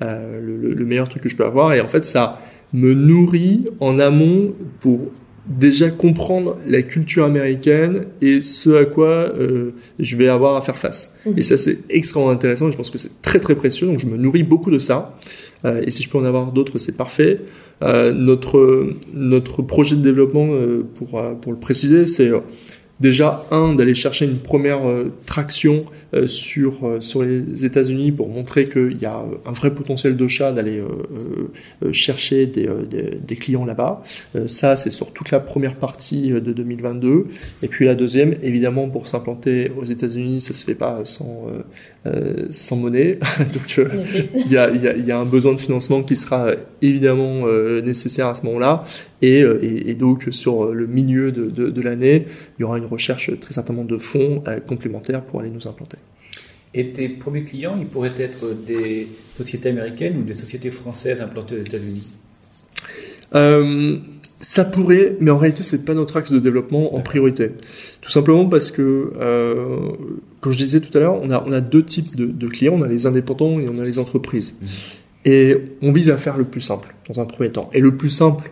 le, 0.00 0.74
le 0.74 0.84
meilleur 0.84 1.08
truc 1.08 1.22
que 1.22 1.28
je 1.28 1.36
peux 1.36 1.44
avoir 1.44 1.72
et 1.72 1.80
en 1.80 1.86
fait 1.88 2.04
ça 2.04 2.40
me 2.72 2.94
nourrit 2.94 3.66
en 3.80 3.98
amont 3.98 4.54
pour 4.80 5.00
déjà 5.46 5.88
comprendre 5.88 6.58
la 6.66 6.82
culture 6.82 7.24
américaine 7.24 8.04
et 8.20 8.42
ce 8.42 8.70
à 8.70 8.84
quoi 8.84 9.06
euh, 9.08 9.70
je 9.98 10.16
vais 10.16 10.28
avoir 10.28 10.56
à 10.56 10.62
faire 10.62 10.76
face. 10.76 11.14
Mmh. 11.24 11.30
Et 11.38 11.42
ça, 11.42 11.56
c'est 11.56 11.78
extrêmement 11.88 12.30
intéressant. 12.30 12.68
Et 12.68 12.72
je 12.72 12.76
pense 12.76 12.90
que 12.90 12.98
c'est 12.98 13.22
très 13.22 13.40
très 13.40 13.54
précieux. 13.54 13.86
Donc, 13.86 13.98
je 13.98 14.06
me 14.06 14.16
nourris 14.16 14.42
beaucoup 14.42 14.70
de 14.70 14.78
ça. 14.78 15.16
Euh, 15.64 15.82
et 15.84 15.90
si 15.90 16.02
je 16.02 16.10
peux 16.10 16.18
en 16.18 16.24
avoir 16.24 16.52
d'autres, 16.52 16.78
c'est 16.78 16.96
parfait. 16.96 17.38
Euh, 17.82 18.12
notre 18.12 18.88
notre 19.14 19.62
projet 19.62 19.96
de 19.96 20.02
développement, 20.02 20.48
euh, 20.50 20.84
pour 20.96 21.22
pour 21.40 21.52
le 21.52 21.58
préciser, 21.58 22.06
c'est 22.06 22.30
déjà 23.00 23.44
un 23.50 23.74
d'aller 23.74 23.94
chercher 23.94 24.24
une 24.24 24.38
première 24.38 24.80
traction 25.26 25.84
sur 26.26 26.96
sur 27.00 27.22
les 27.22 27.64
États-Unis 27.64 28.12
pour 28.12 28.28
montrer 28.28 28.64
qu'il 28.64 28.98
y 29.00 29.06
a 29.06 29.22
un 29.46 29.52
vrai 29.52 29.74
potentiel 29.74 30.16
de 30.16 30.28
chat 30.28 30.52
d'aller 30.52 30.82
chercher 31.92 32.46
des, 32.46 32.68
des, 33.22 33.36
clients 33.36 33.64
là-bas. 33.64 34.02
ça, 34.46 34.76
c'est 34.76 34.90
sur 34.90 35.12
toute 35.12 35.30
la 35.30 35.40
première 35.40 35.76
partie 35.76 36.30
de 36.30 36.52
2022. 36.52 37.26
Et 37.62 37.68
puis 37.68 37.84
la 37.84 37.94
deuxième, 37.94 38.34
évidemment, 38.42 38.88
pour 38.88 39.06
s'implanter 39.06 39.70
aux 39.80 39.84
États-Unis, 39.84 40.40
ça 40.40 40.54
se 40.54 40.64
fait 40.64 40.74
pas 40.74 41.00
sans 41.04 41.46
sans 42.50 42.76
monnaie. 42.76 43.18
Donc 43.54 43.80
il 44.34 44.52
y 44.52 44.56
a, 44.56 44.70
y, 44.70 45.06
y 45.06 45.12
a 45.12 45.18
un 45.18 45.26
besoin 45.26 45.54
de 45.54 45.60
financement 45.60 46.02
qui 46.02 46.16
sera 46.16 46.52
évidemment 46.82 47.46
nécessaire 47.82 48.26
à 48.26 48.34
ce 48.34 48.44
moment-là. 48.46 48.84
Euh, 49.22 49.58
et, 49.62 49.90
et, 49.90 49.94
donc 49.94 50.28
sur 50.30 50.72
le 50.72 50.86
milieu 50.86 51.32
de, 51.32 51.50
de, 51.50 51.70
de 51.70 51.82
l'année, 51.82 52.26
il 52.58 52.62
y 52.62 52.64
aura 52.64 52.78
une 52.78 52.86
recherche 52.88 53.38
très 53.40 53.52
certainement 53.52 53.84
de 53.84 53.98
fonds 53.98 54.42
euh, 54.48 54.60
complémentaires 54.60 55.24
pour 55.24 55.40
aller 55.40 55.50
nous 55.50 55.66
implanter. 55.66 55.98
Et 56.74 56.92
tes 56.92 57.08
premiers 57.08 57.44
clients, 57.44 57.76
ils 57.80 57.86
pourraient 57.86 58.12
être 58.18 58.54
des 58.66 59.08
sociétés 59.36 59.70
américaines 59.70 60.18
ou 60.18 60.22
des 60.22 60.34
sociétés 60.34 60.70
françaises 60.70 61.20
implantées 61.20 61.56
aux 61.56 61.64
États-Unis? 61.64 62.18
Euh, 63.34 63.96
ça 64.40 64.64
pourrait, 64.64 65.16
mais 65.20 65.30
en 65.30 65.38
réalité, 65.38 65.62
c'est 65.62 65.84
pas 65.84 65.94
notre 65.94 66.16
axe 66.16 66.30
de 66.30 66.38
développement 66.38 66.94
en 66.94 67.00
priorité. 67.00 67.52
Tout 68.00 68.10
simplement 68.10 68.46
parce 68.46 68.70
que, 68.70 69.12
euh, 69.18 69.90
comme 70.40 70.52
je 70.52 70.58
disais 70.58 70.80
tout 70.80 70.96
à 70.96 71.00
l'heure, 71.00 71.18
on 71.20 71.30
a, 71.30 71.42
on 71.46 71.52
a 71.52 71.60
deux 71.60 71.84
types 71.84 72.16
de, 72.16 72.26
de, 72.26 72.46
clients. 72.46 72.74
On 72.76 72.82
a 72.82 72.88
les 72.88 73.06
indépendants 73.06 73.58
et 73.58 73.68
on 73.68 73.76
a 73.76 73.84
les 73.84 73.98
entreprises. 73.98 74.54
Mmh. 74.60 74.66
Et 75.24 75.56
on 75.82 75.92
vise 75.92 76.10
à 76.10 76.16
faire 76.16 76.36
le 76.36 76.44
plus 76.44 76.60
simple 76.60 76.94
dans 77.08 77.20
un 77.20 77.24
premier 77.24 77.50
temps. 77.50 77.70
Et 77.72 77.80
le 77.80 77.96
plus 77.96 78.08
simple, 78.08 78.50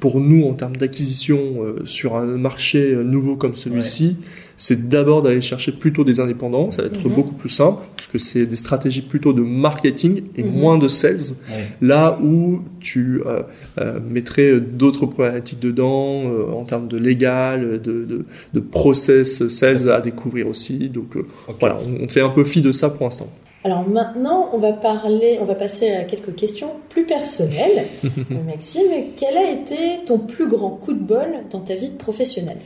pour 0.00 0.18
nous 0.18 0.46
en 0.46 0.54
termes 0.54 0.76
d'acquisition 0.76 1.62
euh, 1.62 1.84
sur 1.84 2.16
un 2.16 2.24
marché 2.24 2.92
euh, 2.92 3.04
nouveau 3.04 3.36
comme 3.36 3.54
celui-ci, 3.54 4.16
c'est 4.56 4.88
d'abord 4.88 5.22
d'aller 5.22 5.42
chercher 5.42 5.72
plutôt 5.72 6.04
des 6.04 6.20
indépendants. 6.20 6.70
Ça 6.70 6.82
va 6.82 6.88
être 6.88 7.06
mhm. 7.06 7.14
beaucoup 7.14 7.34
plus 7.34 7.50
simple 7.50 7.82
parce 7.96 8.08
que 8.08 8.18
c'est 8.18 8.46
des 8.46 8.56
stratégies 8.56 9.02
plutôt 9.02 9.32
de 9.32 9.42
marketing 9.42 10.22
et 10.36 10.42
mhm. 10.42 10.50
moins 10.50 10.78
de 10.78 10.88
sales. 10.88 11.36
Là 11.82 12.18
où 12.22 12.62
tu 12.80 13.22
euh, 13.26 13.42
euh 13.78 14.00
mettrais 14.10 14.58
d'autres 14.58 15.06
problématiques 15.06 15.60
dedans 15.60 16.24
en 16.52 16.64
termes 16.64 16.88
de 16.88 16.96
légal, 16.96 17.80
de, 17.80 18.04
de, 18.04 18.24
de 18.54 18.60
process 18.60 19.46
sales 19.48 19.90
à 19.90 20.00
découvrir 20.00 20.46
aussi. 20.46 20.88
Donc 20.88 21.16
voilà, 21.58 21.78
on, 21.86 22.04
on 22.04 22.08
fait 22.08 22.22
un 22.22 22.30
peu 22.30 22.44
fi 22.44 22.62
de 22.62 22.72
ça 22.72 22.90
pour 22.90 23.04
l'instant. 23.04 23.30
Alors 23.62 23.86
maintenant, 23.86 24.48
on 24.54 24.58
va 24.58 24.72
parler, 24.72 25.38
on 25.40 25.44
va 25.44 25.54
passer 25.54 25.90
à 25.90 26.04
quelques 26.04 26.34
questions 26.34 26.70
plus 26.88 27.04
personnelles. 27.04 27.86
Euh, 28.30 28.44
Maxime, 28.46 28.90
quel 29.16 29.36
a 29.36 29.50
été 29.50 30.04
ton 30.06 30.18
plus 30.18 30.46
grand 30.46 30.70
coup 30.70 30.92
de 30.92 31.00
bol 31.00 31.26
dans 31.50 31.60
ta 31.60 31.74
vie 31.74 31.90
professionnelle? 31.90 32.58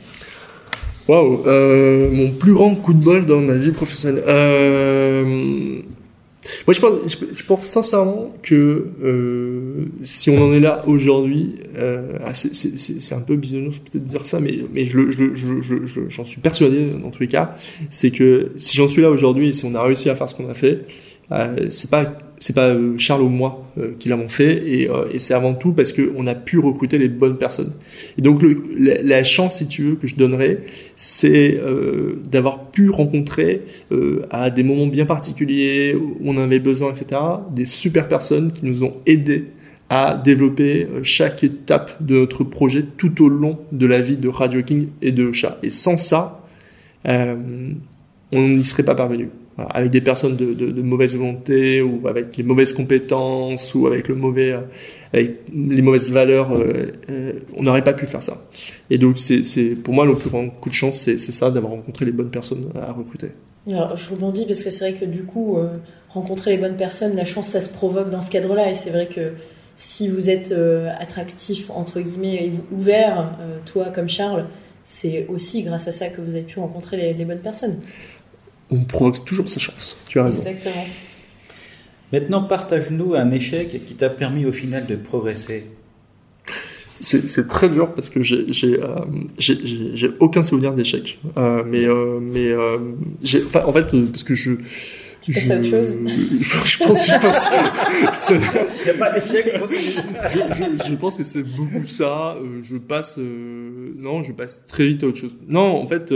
Waouh, 1.07 1.41
euh, 1.47 2.09
mon 2.11 2.31
plus 2.31 2.53
grand 2.53 2.75
coup 2.75 2.93
de 2.93 3.03
bol 3.03 3.25
dans 3.25 3.39
ma 3.39 3.55
vie 3.55 3.71
professionnelle. 3.71 4.23
Euh, 4.27 5.81
moi, 6.67 6.73
je 6.73 7.43
pense, 7.43 7.65
sincèrement 7.65 8.33
que 8.41 8.87
euh, 9.03 9.85
si 10.03 10.29
on 10.29 10.41
en 10.43 10.53
est 10.53 10.59
là 10.59 10.83
aujourd'hui, 10.87 11.55
euh, 11.77 12.17
ah, 12.25 12.33
c'est 12.33 13.15
un 13.15 13.21
peu 13.21 13.35
bisounours 13.35 13.79
peut-être 13.79 14.05
de 14.05 14.09
dire 14.09 14.25
ça, 14.25 14.39
mais, 14.39 14.59
mais 14.73 14.85
je, 14.85 15.11
je, 15.11 15.33
je, 15.33 16.01
j'en 16.09 16.25
suis 16.25 16.41
persuadé 16.41 16.85
dans 16.85 17.09
tous 17.09 17.21
les 17.21 17.27
cas, 17.27 17.55
c'est 17.89 18.11
que 18.11 18.51
si 18.57 18.77
j'en 18.77 18.87
suis 18.87 19.01
là 19.01 19.09
aujourd'hui 19.09 19.49
et 19.49 19.53
si 19.53 19.65
on 19.65 19.75
a 19.75 19.83
réussi 19.83 20.09
à 20.09 20.15
faire 20.15 20.29
ce 20.29 20.35
qu'on 20.35 20.49
a 20.49 20.53
fait, 20.53 20.81
euh, 21.31 21.69
c'est 21.69 21.89
pas 21.89 22.17
c'est 22.39 22.53
pas 22.53 22.67
euh, 22.67 22.97
Charles 22.97 23.21
ou 23.21 23.29
moi 23.29 23.65
euh, 23.77 23.93
qui 23.97 24.09
l'avons 24.09 24.29
fait 24.29 24.61
et, 24.67 24.89
euh, 24.89 25.05
et 25.11 25.19
c'est 25.19 25.33
avant 25.33 25.53
tout 25.53 25.73
parce 25.73 25.93
qu'on 25.93 26.27
a 26.27 26.35
pu 26.35 26.59
recruter 26.59 26.97
les 26.97 27.07
bonnes 27.07 27.37
personnes. 27.37 27.73
Et 28.17 28.21
donc 28.21 28.43
la, 28.77 29.23
chance, 29.23 29.57
si 29.57 29.67
tu 29.67 29.83
veux, 29.83 29.95
que 29.95 30.07
je 30.07 30.15
donnerais, 30.15 30.59
c'est 30.95 31.59
d'avoir 32.29 32.69
pu 32.69 32.89
rencontrer 32.89 33.61
à 34.29 34.49
des 34.49 34.63
moments 34.63 34.87
bien 34.87 35.05
particuliers 35.05 35.95
où 35.95 36.17
on 36.23 36.37
avait 36.37 36.59
besoin, 36.59 36.91
etc., 36.91 37.21
des 37.51 37.65
super 37.65 38.07
personnes 38.07 38.51
qui 38.51 38.65
nous 38.65 38.83
ont 38.83 38.95
aidés 39.05 39.45
à 39.89 40.15
développer 40.15 40.87
chaque 41.03 41.43
étape 41.43 42.03
de 42.03 42.15
notre 42.15 42.43
projet 42.43 42.83
tout 42.97 43.23
au 43.23 43.29
long 43.29 43.59
de 43.71 43.85
la 43.85 44.01
vie 44.01 44.17
de 44.17 44.29
Radio 44.29 44.61
King 44.61 44.87
et 45.01 45.11
de 45.11 45.31
Chat. 45.31 45.57
Et 45.63 45.69
sans 45.69 45.97
ça, 45.97 46.45
on 47.05 47.77
n'y 48.31 48.63
serait 48.63 48.83
pas 48.83 48.95
parvenu 48.95 49.29
avec 49.57 49.89
des 49.89 50.01
personnes 50.01 50.35
de, 50.35 50.81
mauvaise 50.81 51.15
volonté 51.15 51.81
ou 51.81 52.07
avec 52.07 52.35
les 52.35 52.43
mauvaises 52.43 52.73
compétences 52.73 53.73
ou 53.73 53.87
avec 53.87 54.09
le 54.09 54.15
mauvais 54.15 54.53
euh, 54.53 55.27
les 55.53 55.81
mauvaises 55.81 56.11
valeurs 56.11 56.51
euh, 56.51 56.91
euh, 57.09 57.33
on 57.57 57.63
n'aurait 57.63 57.83
pas 57.83 57.93
pu 57.93 58.05
faire 58.05 58.21
ça. 58.21 58.45
Et 58.89 58.97
donc 58.97 59.17
c'est 59.17 59.41
pour 59.81 59.93
moi 59.93 60.05
le 60.05 60.15
plus 60.15 60.29
grand 60.29 60.49
coup 60.49 60.69
de 60.69 60.73
chance 60.73 60.97
c'est 60.97 61.17
ça 61.17 61.51
d'avoir 61.51 61.71
rencontré 61.71 62.05
les 62.05 62.11
bonnes 62.11 62.29
personnes 62.29 62.69
à 62.75 62.91
recruter. 62.91 63.31
Alors 63.67 63.95
je 63.95 64.09
rebondis 64.09 64.45
parce 64.45 64.61
que 64.61 64.69
c'est 64.71 64.89
vrai 64.89 64.99
que 64.99 65.05
du 65.05 65.23
coup 65.23 65.57
rencontrer 66.09 66.51
les 66.51 66.57
bonnes 66.57 66.77
personnes 66.77 67.15
la 67.15 67.25
chance 67.25 67.47
ça 67.47 67.61
se 67.61 67.69
provoque 67.69 68.09
dans 68.09 68.21
ce 68.21 68.31
cadre 68.31 68.53
là 68.55 68.69
et 68.69 68.73
c'est 68.73 68.91
vrai 68.91 69.07
que 69.07 69.31
si 69.77 70.09
vous 70.09 70.29
êtes 70.29 70.53
attractif 70.99 71.69
entre 71.69 72.01
guillemets 72.01 72.45
et 72.45 72.51
ouvert 72.73 73.37
toi 73.65 73.85
comme 73.85 74.09
Charles 74.09 74.45
c'est 74.83 75.25
aussi 75.29 75.63
grâce 75.63 75.87
à 75.87 75.91
ça 75.91 76.09
que 76.09 76.21
vous 76.21 76.31
avez 76.31 76.43
pu 76.43 76.59
rencontrer 76.59 77.13
les 77.13 77.25
bonnes 77.25 77.39
personnes 77.39 77.77
on 78.69 78.83
provoque 78.83 79.23
toujours 79.25 79.49
sa 79.49 79.59
chance. 79.59 79.97
Tu 80.07 80.19
as 80.19 80.23
raison. 80.23 80.39
Exactement. 80.39 80.85
Maintenant, 82.11 82.43
partage-nous 82.43 83.15
un 83.15 83.31
échec 83.31 83.85
qui 83.85 83.95
t'a 83.95 84.09
permis 84.09 84.45
au 84.45 84.51
final 84.51 84.85
de 84.85 84.95
progresser. 84.95 85.65
C'est 87.01 87.47
très 87.47 87.67
dur 87.67 87.93
parce 87.93 88.09
que 88.09 88.21
j'ai 88.21 88.79
euh, 88.79 90.11
aucun 90.19 90.43
souvenir 90.43 90.73
d'échec. 90.73 91.19
Euh, 91.37 91.61
mais 91.65 91.85
euh, 91.85 92.19
mais 92.21 92.47
euh, 92.47 92.77
en 93.53 93.73
fait 93.73 93.87
parce 94.11 94.23
que 94.23 94.33
je 94.33 94.53
tu 95.21 95.31
autre 95.31 95.63
chose? 95.63 95.95
je, 96.39 96.77
pense, 96.83 97.07
je 97.07 97.19
pense 97.19 98.31
Il 98.31 98.83
n'y 98.85 98.89
a 98.91 98.93
pas 98.93 99.09
d'échec, 99.09 99.51
je, 99.55 100.89
je, 100.89 100.95
pense 100.95 101.17
que 101.17 101.23
c'est 101.23 101.43
beaucoup 101.43 101.85
ça. 101.85 102.37
je 102.61 102.77
passe, 102.77 103.17
non, 103.17 104.23
je 104.23 104.31
passe 104.31 104.65
très 104.67 104.87
vite 104.87 105.03
à 105.03 105.07
autre 105.07 105.17
chose. 105.17 105.35
Non, 105.47 105.81
en 105.81 105.87
fait, 105.87 106.13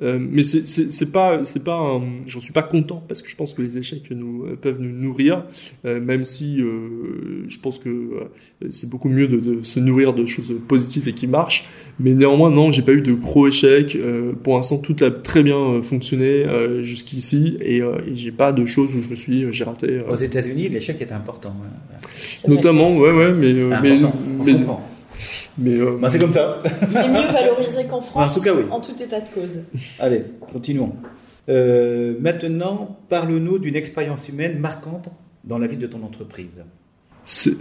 euh, 0.00 0.18
mais 0.18 0.42
c'est 0.42 1.12
pas, 1.12 1.44
c'est 1.44 1.62
pas, 1.62 2.00
j'en 2.26 2.40
suis 2.40 2.52
pas 2.52 2.62
content 2.62 3.02
parce 3.06 3.20
que 3.20 3.28
je 3.28 3.36
pense 3.36 3.52
que 3.52 3.60
les 3.60 3.76
échecs 3.76 4.10
nous 4.10 4.44
euh, 4.44 4.56
peuvent 4.56 4.80
nous 4.80 4.90
nourrir, 4.90 5.44
euh, 5.84 6.00
même 6.00 6.24
si 6.24 6.58
je 6.58 7.58
pense 7.60 7.78
que 7.78 8.10
c'est 8.70 8.88
beaucoup 8.88 9.08
mieux 9.08 9.28
de, 9.28 9.38
de, 9.38 9.62
se 9.62 9.80
nourrir 9.80 10.14
de 10.14 10.24
choses 10.26 10.54
positives 10.66 11.08
et 11.08 11.12
qui 11.12 11.26
marchent. 11.26 11.68
Mais 12.00 12.14
néanmoins, 12.14 12.50
non, 12.50 12.72
j'ai 12.72 12.82
pas 12.82 12.92
eu 12.92 13.02
de 13.02 13.12
gros 13.12 13.46
échecs. 13.48 13.96
pour 14.42 14.56
l'instant, 14.56 14.78
tout 14.78 14.96
a 15.02 15.10
très 15.10 15.42
bien 15.42 15.82
fonctionné 15.82 16.44
jusqu'ici 16.82 17.58
et, 17.60 17.78
et 17.78 18.14
j'ai 18.14 18.32
pas 18.32 18.52
de 18.52 18.64
choses 18.64 18.94
où 18.94 19.02
je 19.02 19.08
me 19.08 19.16
suis, 19.16 19.52
j'ai 19.52 19.64
raté. 19.64 20.00
Aux 20.08 20.16
États-Unis, 20.16 20.68
l'échec 20.68 21.00
est 21.02 21.12
important. 21.12 21.54
Notamment, 22.48 22.96
ouais, 22.96 23.12
ouais, 23.12 23.32
mais, 23.34 23.52
mais, 23.52 23.80
mais, 23.82 24.00
mais 24.44 24.52
euh, 25.66 25.98
bah, 26.00 26.08
c'est 26.10 26.18
comme 26.18 26.32
ça. 26.32 26.62
Il 26.90 26.96
est 26.96 27.08
mieux 27.08 27.32
valorisé 27.32 27.84
qu'en 27.84 28.00
France. 28.00 28.32
En 28.32 28.34
tout, 28.34 28.44
cas, 28.44 28.54
oui. 28.54 28.64
en 28.70 28.80
tout 28.80 29.02
état 29.02 29.20
de 29.20 29.28
cause. 29.28 29.62
Allez, 29.98 30.22
continuons. 30.52 30.92
Euh, 31.48 32.14
maintenant, 32.20 32.98
parle-nous 33.08 33.58
d'une 33.58 33.76
expérience 33.76 34.28
humaine 34.28 34.58
marquante 34.58 35.08
dans 35.44 35.58
la 35.58 35.66
vie 35.66 35.76
de 35.76 35.86
ton 35.86 36.02
entreprise. 36.04 36.62
C'est 37.24 37.56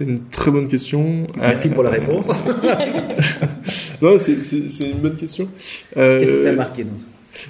une 0.00 0.28
très 0.30 0.50
bonne 0.50 0.68
question. 0.68 1.26
Merci 1.36 1.68
pour 1.68 1.82
la 1.82 1.90
réponse. 1.90 2.26
non, 4.02 4.18
c'est 4.18 4.90
une 4.90 4.98
bonne 4.98 5.16
question. 5.16 5.48
Euh, 5.96 6.20
Qu'est-ce 6.20 6.38
qui 6.38 6.44
t'a 6.44 6.52
marqué 6.52 6.84
dans 6.84 6.96
ça? 6.96 7.04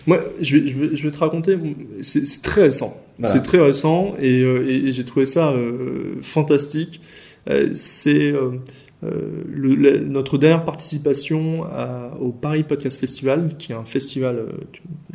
moi, 0.07 0.19
je 0.41 0.57
vais, 0.57 0.69
je, 0.69 0.79
vais, 0.79 0.97
je 0.97 1.05
vais 1.05 1.11
te 1.13 1.19
raconter, 1.19 1.57
c'est 2.03 2.43
très 2.43 2.63
récent. 2.63 3.01
C'est 3.25 3.43
très 3.43 3.59
récent 3.59 4.15
et, 4.21 4.43
euh, 4.43 4.69
et, 4.69 4.89
et 4.89 4.93
j'ai 4.93 5.05
trouvé 5.05 5.27
ça 5.27 5.51
euh, 5.53 6.17
fantastique. 6.23 7.01
Euh, 7.49 7.71
c'est 7.75 8.33
euh, 8.33 8.59
le, 9.03 9.99
notre 9.99 10.39
dernière 10.39 10.65
participation 10.65 11.65
à, 11.65 12.17
au 12.21 12.33
Paris 12.33 12.63
Podcast 12.63 12.99
Festival, 12.99 13.57
qui 13.59 13.73
est 13.73 13.75
un 13.75 13.85
festival, 13.85 14.37
euh, 14.37 14.49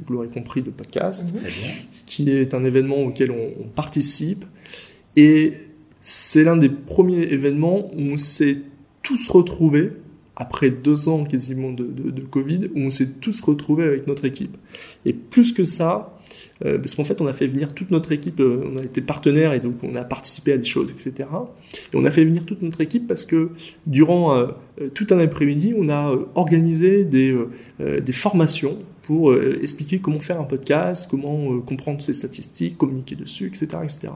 vous 0.03 0.13
l'aurez 0.13 0.27
compris, 0.27 0.61
de 0.61 0.69
podcast, 0.69 1.25
mhm. 1.33 1.41
qui 2.05 2.29
est 2.29 2.53
un 2.53 2.63
événement 2.63 2.97
auquel 2.97 3.31
on, 3.31 3.63
on 3.63 3.67
participe. 3.67 4.45
Et 5.15 5.53
c'est 5.99 6.43
l'un 6.43 6.57
des 6.57 6.69
premiers 6.69 7.23
événements 7.23 7.91
où 7.93 8.01
on 8.13 8.17
s'est 8.17 8.57
tous 9.03 9.29
retrouvés, 9.29 9.93
après 10.35 10.71
deux 10.71 11.07
ans 11.07 11.23
quasiment 11.23 11.71
de, 11.71 11.83
de, 11.83 12.09
de 12.09 12.21
Covid, 12.21 12.69
où 12.75 12.79
on 12.79 12.89
s'est 12.89 13.09
tous 13.19 13.41
retrouvés 13.41 13.83
avec 13.83 14.07
notre 14.07 14.25
équipe. 14.25 14.57
Et 15.05 15.13
plus 15.13 15.53
que 15.53 15.63
ça, 15.63 16.10
euh, 16.65 16.77
parce 16.77 16.95
qu'en 16.95 17.03
fait, 17.03 17.21
on 17.21 17.27
a 17.27 17.33
fait 17.33 17.47
venir 17.47 17.73
toute 17.73 17.91
notre 17.91 18.11
équipe, 18.11 18.39
euh, 18.39 18.63
on 18.73 18.77
a 18.77 18.83
été 18.83 19.01
partenaire 19.01 19.53
et 19.53 19.59
donc 19.59 19.83
on 19.83 19.95
a 19.95 20.03
participé 20.03 20.53
à 20.53 20.57
des 20.57 20.65
choses, 20.65 20.91
etc. 20.91 21.27
Et 21.93 21.95
on 21.95 22.05
a 22.05 22.11
fait 22.11 22.23
venir 22.23 22.45
toute 22.45 22.61
notre 22.61 22.81
équipe 22.81 23.07
parce 23.07 23.25
que 23.25 23.49
durant 23.87 24.35
euh, 24.35 24.47
tout 24.93 25.07
un 25.11 25.19
après-midi, 25.19 25.73
on 25.77 25.89
a 25.89 26.15
organisé 26.35 27.05
des, 27.05 27.35
des 27.79 28.13
formations 28.13 28.77
pour 29.01 29.35
expliquer 29.35 29.99
comment 29.99 30.19
faire 30.19 30.39
un 30.39 30.45
podcast, 30.45 31.07
comment 31.09 31.59
comprendre 31.59 32.01
ses 32.01 32.13
statistiques, 32.13 32.77
communiquer 32.77 33.15
dessus, 33.15 33.47
etc., 33.47 33.67
etc. 33.83 34.09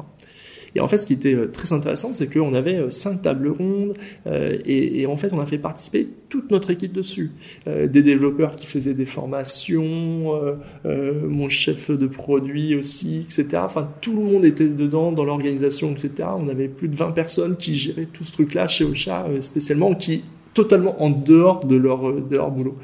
Et 0.78 0.82
en 0.82 0.90
fait, 0.90 0.98
ce 0.98 1.08
qui 1.08 1.14
était 1.14 1.48
très 1.48 1.72
intéressant, 1.72 2.14
c'est 2.14 2.32
qu'on 2.32 2.54
avait 2.54 2.92
cinq 2.92 3.22
tables 3.22 3.48
rondes 3.48 3.94
et, 4.26 5.02
et, 5.02 5.08
en 5.08 5.16
fait, 5.16 5.32
on 5.32 5.40
a 5.40 5.46
fait 5.46 5.58
participer 5.58 6.06
toute 6.28 6.52
notre 6.52 6.70
équipe 6.70 6.92
dessus. 6.92 7.32
des 7.66 8.04
développeurs 8.04 8.58
qui 8.58 8.68
faisaient 8.68 8.94
des 8.94 9.06
formations, 9.06 10.36
mon 10.84 11.48
chef 11.48 11.92
de 11.92 12.08
produit 12.08 12.76
aussi, 12.76 13.22
etc. 13.22 13.62
Enfin, 13.64 13.90
tout 14.02 14.18
le 14.18 14.24
monde 14.24 14.44
était 14.44 14.68
dedans 14.68 15.14
dans 15.14 15.24
l'organisation, 15.24 15.94
etc. 15.94 16.28
On 16.38 16.50
avait 16.50 16.68
plus 16.68 16.90
de 16.90 16.96
20 16.96 17.12
personnes 17.12 17.56
qui 17.56 17.78
géraient 17.78 18.08
tout 18.12 18.26
ce 18.26 18.34
truc-là 18.34 18.68
chez 18.68 18.84
Ocha 18.84 19.26
spécialement, 19.42 19.96
qui 19.96 20.24
totalement 20.56 21.04
en 21.04 21.12
dehors 21.12 21.66
de 21.66 21.76
leur, 21.76 22.14
de 22.14 22.36
leur 22.36 22.50
boulot. 22.50 22.76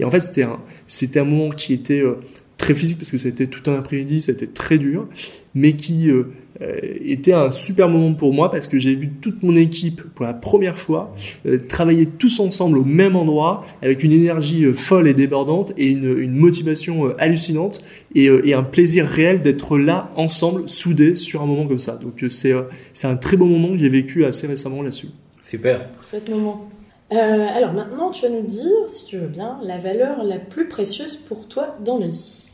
Et 0.00 0.04
en 0.04 0.10
fait, 0.10 0.22
c'était 0.22 0.42
un, 0.42 0.58
c'était 0.88 1.20
un 1.20 1.24
moment 1.24 1.50
qui 1.50 1.74
était 1.74 2.00
euh, 2.00 2.14
très 2.56 2.74
physique 2.74 2.98
parce 2.98 3.10
que 3.10 3.18
c'était 3.18 3.46
tout 3.46 3.70
un 3.70 3.74
après-midi, 3.78 4.22
c'était 4.22 4.46
très 4.46 4.78
dur, 4.78 5.06
mais 5.54 5.74
qui 5.74 6.10
euh, 6.10 6.32
euh, 6.62 6.78
était 7.04 7.34
un 7.34 7.50
super 7.50 7.90
moment 7.90 8.14
pour 8.14 8.32
moi 8.32 8.50
parce 8.50 8.68
que 8.68 8.78
j'ai 8.78 8.94
vu 8.94 9.10
toute 9.20 9.42
mon 9.42 9.54
équipe 9.54 10.02
pour 10.14 10.24
la 10.24 10.32
première 10.32 10.78
fois 10.78 11.14
travailler 11.68 12.06
tous 12.06 12.40
ensemble 12.40 12.78
au 12.78 12.84
même 12.84 13.16
endroit 13.16 13.64
avec 13.82 14.02
une 14.02 14.12
énergie 14.12 14.64
folle 14.72 15.06
et 15.06 15.14
débordante 15.14 15.74
et 15.76 15.88
une, 15.88 16.18
une 16.18 16.34
motivation 16.34 17.14
hallucinante 17.18 17.82
et, 18.14 18.30
et, 18.44 18.54
un 18.54 18.62
plaisir 18.62 19.06
réel 19.06 19.42
d'être 19.42 19.78
là 19.78 20.10
ensemble, 20.16 20.62
soudés 20.66 21.14
sur 21.14 21.42
un 21.42 21.46
moment 21.46 21.66
comme 21.66 21.78
ça. 21.78 21.96
Donc 21.96 22.24
c'est 22.30 22.54
c'est 22.94 23.06
un 23.06 23.16
très 23.16 23.36
bon 23.36 23.46
moment 23.46 23.72
que 23.72 23.78
j'ai 23.78 23.90
vécu 23.90 24.24
assez 24.24 24.46
récemment 24.46 24.82
là-dessus. 24.82 25.08
Super. 25.42 25.88
Chouette 26.10 26.30
moment. 26.30 26.69
Euh, 27.12 27.16
alors 27.56 27.72
maintenant, 27.72 28.10
tu 28.10 28.22
vas 28.22 28.28
nous 28.28 28.46
dire, 28.46 28.70
si 28.86 29.04
tu 29.06 29.18
veux 29.18 29.26
bien, 29.26 29.58
la 29.62 29.78
valeur 29.78 30.22
la 30.22 30.38
plus 30.38 30.68
précieuse 30.68 31.16
pour 31.16 31.48
toi 31.48 31.76
dans 31.84 31.98
la 31.98 32.06
vie. 32.06 32.46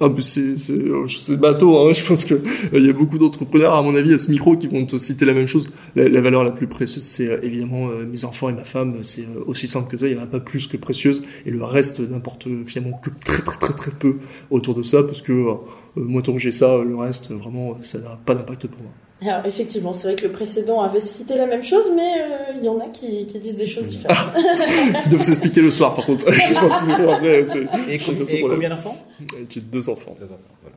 Ah, 0.00 0.06
c'est, 0.20 0.56
c'est, 0.56 1.36
bateau, 1.36 1.76
hein. 1.76 1.92
je 1.94 2.06
pense 2.06 2.24
que 2.24 2.34
euh, 2.34 2.78
y 2.78 2.88
a 2.88 2.92
beaucoup 2.92 3.18
d'entrepreneurs, 3.18 3.74
à 3.74 3.82
mon 3.82 3.96
avis, 3.96 4.14
à 4.14 4.20
ce 4.20 4.30
micro, 4.30 4.56
qui 4.56 4.68
vont 4.68 4.86
te 4.86 4.96
citer 4.98 5.24
la 5.24 5.34
même 5.34 5.48
chose. 5.48 5.68
La, 5.96 6.20
valeur 6.20 6.44
la 6.44 6.52
plus 6.52 6.68
précieuse, 6.68 7.02
c'est 7.02 7.26
euh, 7.26 7.40
évidemment 7.42 7.88
mes 7.88 8.24
enfants 8.24 8.48
et 8.48 8.52
ma 8.52 8.62
femme. 8.62 8.94
C'est 9.02 9.26
aussi 9.46 9.66
simple 9.66 9.90
que 9.90 9.98
ça. 9.98 10.06
Il 10.06 10.14
n'y 10.14 10.20
en 10.20 10.22
a 10.22 10.28
pas 10.28 10.38
plus 10.38 10.68
que 10.68 10.76
précieuse, 10.76 11.24
et 11.44 11.50
le 11.50 11.64
reste 11.64 11.98
n'importe 11.98 12.46
finalement 12.66 12.96
que 12.98 13.10
très 13.24 13.42
très 13.42 13.58
très 13.58 13.72
très 13.74 13.90
peu 13.90 14.18
autour 14.52 14.76
de 14.76 14.84
ça, 14.84 15.02
parce 15.02 15.22
que 15.22 15.32
moi, 15.96 16.22
tant 16.22 16.32
que 16.32 16.38
j'ai 16.38 16.52
ça, 16.52 16.84
le 16.84 16.94
reste, 16.94 17.32
vraiment, 17.32 17.76
ça 17.82 17.98
n'a 17.98 18.16
pas 18.24 18.36
d'impact 18.36 18.68
pour 18.68 18.82
moi. 18.82 18.92
Alors 19.20 19.46
effectivement, 19.46 19.92
c'est 19.92 20.08
vrai 20.08 20.16
que 20.16 20.26
le 20.26 20.32
précédent 20.32 20.80
avait 20.80 21.00
cité 21.00 21.36
la 21.36 21.46
même 21.46 21.64
chose, 21.64 21.90
mais 21.94 22.20
euh, 22.20 22.52
il 22.58 22.64
y 22.64 22.68
en 22.68 22.78
a 22.78 22.86
qui, 22.88 23.26
qui, 23.26 23.38
disent 23.38 23.56
des 23.56 23.66
choses 23.66 23.88
différentes. 23.88 24.32
qui 25.02 25.08
doivent 25.08 25.22
s'expliquer 25.22 25.60
le 25.60 25.70
soir, 25.70 25.94
par 25.94 26.06
contre. 26.06 26.30
Je 26.32 26.54
pense 26.54 26.82
que 26.82 27.08
après, 27.10 27.44
c'est... 27.44 27.66
Et, 27.90 28.40
combien 28.42 28.70
d'enfants 28.70 28.96
J'ai 29.48 29.60
deux 29.60 29.88
enfants. 29.88 30.14
Deux 30.18 30.26
enfants, 30.26 30.38
voilà. 30.62 30.76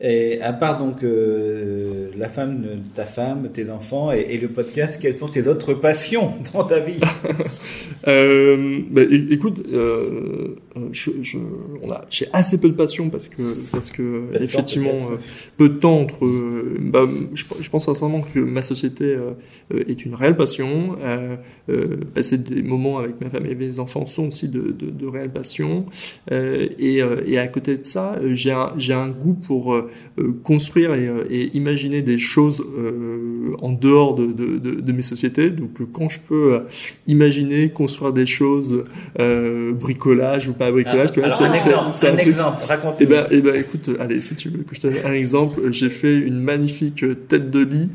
Et 0.00 0.42
à 0.42 0.52
part 0.52 0.78
donc 0.78 1.02
euh, 1.02 2.10
la 2.18 2.28
femme, 2.28 2.82
ta 2.94 3.06
femme, 3.06 3.48
tes 3.50 3.70
enfants 3.70 4.12
et, 4.12 4.36
le 4.36 4.48
podcast, 4.48 5.00
quelles 5.00 5.16
sont 5.16 5.28
tes 5.28 5.48
autres 5.48 5.72
passions 5.72 6.32
dans 6.52 6.64
ta 6.64 6.80
vie? 6.80 7.00
Euh, 8.06 8.82
bah, 8.88 9.02
Écoute, 9.30 9.66
euh, 9.72 10.54
je, 10.92 11.10
je, 11.22 11.38
on 11.82 11.90
a, 11.90 12.04
j'ai 12.10 12.26
assez 12.32 12.60
peu 12.60 12.68
de 12.68 12.74
passion 12.74 13.10
parce 13.10 13.28
que 13.28 13.42
parce 13.72 13.90
que 13.90 14.24
effectivement 14.40 15.10
euh, 15.12 15.16
peu 15.56 15.68
de 15.68 15.74
temps 15.74 16.00
entre. 16.00 16.26
Bah, 16.80 17.06
je, 17.34 17.44
je, 17.60 17.70
pense 17.70 17.86
sincèrement 17.86 18.22
que 18.22 18.38
ma 18.38 18.62
société 18.62 19.16
est 19.74 20.04
une 20.04 20.14
réelle 20.14 20.36
passion. 20.36 20.96
passer 22.14 22.38
des 22.38 22.62
moments 22.62 22.98
avec 22.98 23.20
ma 23.20 23.30
femme 23.30 23.46
et 23.46 23.54
mes 23.54 23.78
enfants 23.78 24.06
sont 24.06 24.28
aussi 24.28 24.48
de, 24.48 24.72
de, 24.72 24.90
de 24.90 25.06
réelles 25.06 25.32
passions. 25.32 25.86
et, 26.30 27.00
et 27.26 27.38
à 27.38 27.48
côté 27.48 27.76
de 27.76 27.86
ça, 27.86 28.18
j'ai 28.32 28.52
un, 28.52 28.72
j'ai 28.76 28.92
un 28.92 29.08
goût 29.08 29.34
pour 29.34 29.74
euh, 29.74 29.90
construire 30.42 30.90
euh, 30.92 31.24
et, 31.30 31.56
imaginer 31.56 32.02
des 32.02 32.18
choses 32.18 32.64
euh, 32.78 33.54
en 33.60 33.72
dehors 33.72 34.14
de, 34.14 34.26
de, 34.26 34.58
de, 34.58 34.92
mes 34.92 35.02
sociétés. 35.02 35.50
Donc 35.50 35.78
quand 35.92 36.08
je 36.08 36.20
peux 36.20 36.60
imaginer 37.06 37.70
construire 37.70 38.12
des 38.12 38.26
choses, 38.26 38.84
bricolage 39.18 40.48
ou 40.48 40.52
pas 40.52 40.65
bricolage, 40.70 41.12
tu 41.12 41.20
vois, 41.20 41.30
c'est 41.30 41.44
un, 41.44 41.52
exemple, 41.52 41.90
un, 42.02 42.16
exemple, 42.16 42.64
raconte. 42.64 42.96
Eh 43.00 43.06
ben, 43.06 43.26
eh 43.30 43.40
ben, 43.40 43.54
écoute, 43.54 43.90
allez, 44.00 44.20
si 44.20 44.34
tu 44.34 44.48
veux 44.48 44.62
que 44.62 44.74
je 44.74 44.80
te 44.80 44.86
donne 44.86 45.04
un 45.04 45.12
exemple, 45.12 45.70
j'ai 45.70 45.90
fait 45.90 46.18
une 46.18 46.40
magnifique 46.40 47.04
tête 47.28 47.50
de 47.50 47.64
lit 47.64 47.90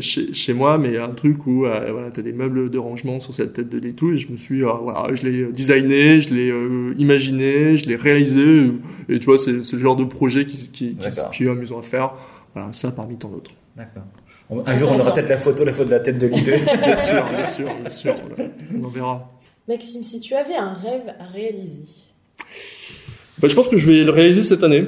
chez, 0.00 0.32
chez 0.34 0.52
moi, 0.52 0.78
mais 0.78 0.98
un 0.98 1.10
truc 1.10 1.46
où 1.46 1.60
voilà, 1.60 2.10
t'as 2.12 2.22
des 2.22 2.32
meubles 2.32 2.70
de 2.70 2.78
rangement 2.78 3.20
sur 3.20 3.34
cette 3.34 3.52
tête 3.52 3.68
de 3.68 3.78
lit 3.78 3.90
et 3.90 3.92
tout, 3.92 4.12
et 4.12 4.18
je 4.18 4.30
me 4.32 4.36
suis, 4.36 4.62
voilà, 4.62 5.14
je 5.14 5.26
l'ai 5.26 5.44
designé, 5.52 6.20
je 6.20 6.34
l'ai 6.34 6.52
imaginé, 6.98 7.76
je 7.76 7.88
l'ai 7.88 7.96
réalisé, 7.96 8.72
et 9.08 9.18
tu 9.18 9.26
vois, 9.26 9.38
c'est 9.38 9.62
ce 9.62 9.78
genre 9.78 9.96
de 9.96 10.04
projet 10.04 10.46
qui, 10.46 10.68
qui, 10.70 10.96
qui, 11.32 11.44
est 11.44 11.48
amusant 11.48 11.78
à 11.78 11.82
faire. 11.82 12.12
Voilà, 12.54 12.72
ça 12.72 12.90
parmi 12.90 13.16
tant 13.16 13.28
d'autres. 13.28 13.52
D'accord. 13.76 14.04
Un 14.64 14.76
jour, 14.76 14.90
on 14.92 15.00
aura 15.00 15.12
peut-être 15.12 15.28
la 15.28 15.38
photo, 15.38 15.64
la 15.64 15.72
photo 15.72 15.86
de 15.86 15.94
la 15.94 16.00
tête 16.00 16.18
de 16.18 16.26
l'idée. 16.28 16.58
bien 16.82 16.96
sûr, 16.96 17.24
bien 17.30 17.44
sûr, 17.44 17.66
bien 17.80 17.90
sûr. 17.90 18.14
On 18.74 18.84
en 18.84 18.88
verra. 18.88 19.35
Maxime, 19.68 20.04
si 20.04 20.20
tu 20.20 20.34
avais 20.34 20.54
un 20.54 20.74
rêve 20.74 21.14
à 21.18 21.26
réaliser 21.26 21.84
bah, 23.38 23.48
Je 23.48 23.54
pense 23.54 23.68
que 23.68 23.76
je 23.76 23.90
vais 23.90 24.04
le 24.04 24.10
réaliser 24.10 24.42
cette 24.42 24.62
année. 24.62 24.86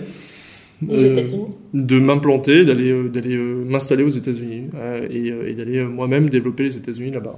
Euh, 0.89 1.25
de 1.75 1.99
m'implanter, 1.99 2.65
d'aller 2.65 2.93
euh, 2.93 3.09
d'aller 3.09 3.37
euh, 3.37 3.65
m'installer 3.65 4.05
aux 4.05 4.11
États-Unis 4.11 4.69
et, 5.11 5.27
et 5.27 5.55
d'aller 5.55 5.83
moi-même 5.85 6.31
développer 6.31 6.63
les 6.63 6.77
États-Unis 6.77 7.11
là-bas. 7.11 7.37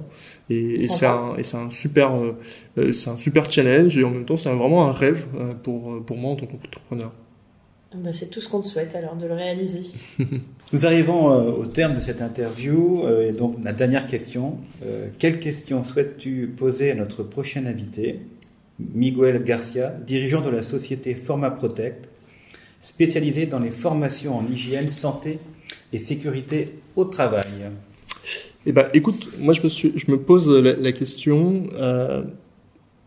Et, 0.51 0.75
et 0.75 0.81
c'est 0.81 1.07
un 1.07 1.35
et 1.37 1.43
c'est 1.43 1.57
un 1.57 1.71
super 1.71 2.11
c'est 2.93 3.09
un 3.09 3.17
super 3.17 3.49
challenge 3.49 3.97
et 3.97 4.03
en 4.03 4.11
même 4.11 4.25
temps 4.25 4.37
c'est 4.37 4.51
vraiment 4.53 4.87
un 4.87 4.91
rêve 4.91 5.25
pour 5.63 6.03
pour 6.05 6.17
moi 6.17 6.33
en 6.33 6.35
tant 6.35 6.45
qu'entrepreneur. 6.45 7.11
Bah, 7.93 8.13
c'est 8.13 8.29
tout 8.29 8.39
ce 8.39 8.47
qu'on 8.47 8.61
te 8.61 8.67
souhaite 8.67 8.95
alors 8.95 9.17
de 9.17 9.25
le 9.25 9.33
réaliser. 9.33 9.81
Nous 10.73 10.85
arrivons 10.85 11.31
euh, 11.31 11.51
au 11.51 11.65
terme 11.65 11.95
de 11.95 11.99
cette 11.99 12.21
interview 12.21 13.03
euh, 13.03 13.29
et 13.29 13.33
donc 13.33 13.57
la 13.61 13.73
dernière 13.73 14.07
question. 14.07 14.59
Euh, 14.85 15.07
quelle 15.19 15.41
question 15.41 15.83
souhaites-tu 15.83 16.53
poser 16.55 16.91
à 16.91 16.95
notre 16.95 17.23
prochain 17.23 17.65
invité, 17.65 18.21
Miguel 18.79 19.43
Garcia, 19.43 19.93
dirigeant 20.07 20.39
de 20.39 20.49
la 20.49 20.63
société 20.63 21.15
Forma 21.15 21.51
Protect, 21.51 22.07
spécialisée 22.79 23.45
dans 23.45 23.59
les 23.59 23.71
formations 23.71 24.37
en 24.37 24.47
hygiène, 24.49 24.87
santé 24.87 25.39
et 25.91 25.99
sécurité 25.99 26.75
au 26.95 27.03
travail? 27.03 27.43
Eh 28.65 28.71
ben, 28.71 28.87
écoute, 28.93 29.27
moi 29.37 29.53
je 29.53 29.63
me, 29.63 29.69
suis, 29.69 29.91
je 29.97 30.09
me 30.09 30.17
pose 30.17 30.49
la, 30.49 30.91
question. 30.93 31.63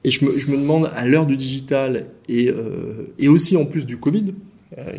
Et 0.06 0.10
je 0.10 0.26
me, 0.26 0.38
je 0.38 0.50
me, 0.50 0.58
demande 0.58 0.90
à 0.94 1.06
l'heure 1.06 1.24
du 1.24 1.38
digital 1.38 2.06
et, 2.28 2.50
et 3.18 3.28
aussi 3.28 3.56
en 3.56 3.64
plus 3.64 3.86
du 3.86 3.96
Covid, 3.96 4.34
euh, 4.34 4.53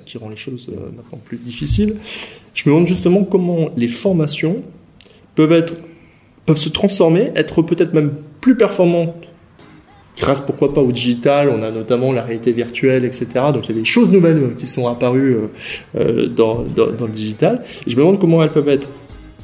qui 0.06 0.18
rend 0.18 0.30
les 0.30 0.36
choses 0.36 0.70
euh, 0.70 0.92
maintenant 0.96 1.20
plus 1.24 1.38
difficiles. 1.38 1.96
Je 2.54 2.70
me 2.70 2.74
demande 2.74 2.88
justement 2.88 3.24
comment 3.24 3.70
les 3.76 3.88
formations 3.88 4.64
peuvent 5.36 5.52
être 5.52 5.76
peuvent 6.46 6.58
se 6.58 6.70
transformer, 6.70 7.32
être 7.36 7.62
peut-être 7.64 7.94
même 7.94 8.14
plus 8.40 8.56
performantes 8.56 9.16
grâce 10.18 10.40
pourquoi 10.40 10.74
pas 10.74 10.82
au 10.82 10.92
digital, 10.92 11.50
on 11.50 11.62
a 11.62 11.72
notamment 11.72 12.14
la 12.14 12.22
réalité 12.22 12.52
virtuelle, 12.52 13.04
etc. 13.04 13.28
Donc 13.54 13.66
il 13.66 13.76
y 13.76 13.78
a 13.78 13.80
des 13.80 13.86
choses 13.86 14.10
nouvelles 14.10 14.56
qui 14.58 14.66
sont 14.66 14.88
apparues 14.88 15.38
euh, 15.98 16.28
dans, 16.28 16.64
dans, 16.64 17.06
le 17.06 17.12
digital. 17.12 17.64
Je 17.86 17.92
me 17.96 17.98
demande 17.98 18.20
comment 18.20 18.42
elles 18.42 18.52
peuvent 18.52 18.70
être 18.70 18.90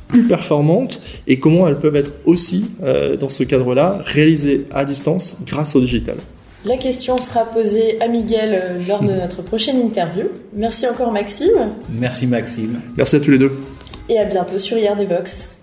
plus 0.07 0.23
performantes 0.23 1.01
et 1.27 1.39
comment 1.39 1.67
elles 1.67 1.79
peuvent 1.79 1.95
être 1.95 2.13
aussi, 2.25 2.65
euh, 2.83 3.15
dans 3.17 3.29
ce 3.29 3.43
cadre-là, 3.43 3.99
réalisées 4.03 4.65
à 4.71 4.85
distance 4.85 5.37
grâce 5.45 5.75
au 5.75 5.79
digital. 5.79 6.17
La 6.63 6.77
question 6.77 7.17
sera 7.17 7.45
posée 7.45 7.99
à 8.01 8.07
Miguel 8.07 8.53
euh, 8.53 8.79
lors 8.87 9.01
de 9.01 9.13
notre 9.13 9.41
prochaine 9.41 9.79
interview. 9.81 10.25
Merci 10.53 10.87
encore 10.87 11.11
Maxime. 11.11 11.73
Merci 11.89 12.27
Maxime. 12.27 12.81
Merci 12.95 13.15
à 13.15 13.19
tous 13.19 13.31
les 13.31 13.39
deux. 13.39 13.51
Et 14.09 14.19
à 14.19 14.25
bientôt 14.25 14.59
sur 14.59 14.77
IRD 14.77 15.07
Box. 15.07 15.55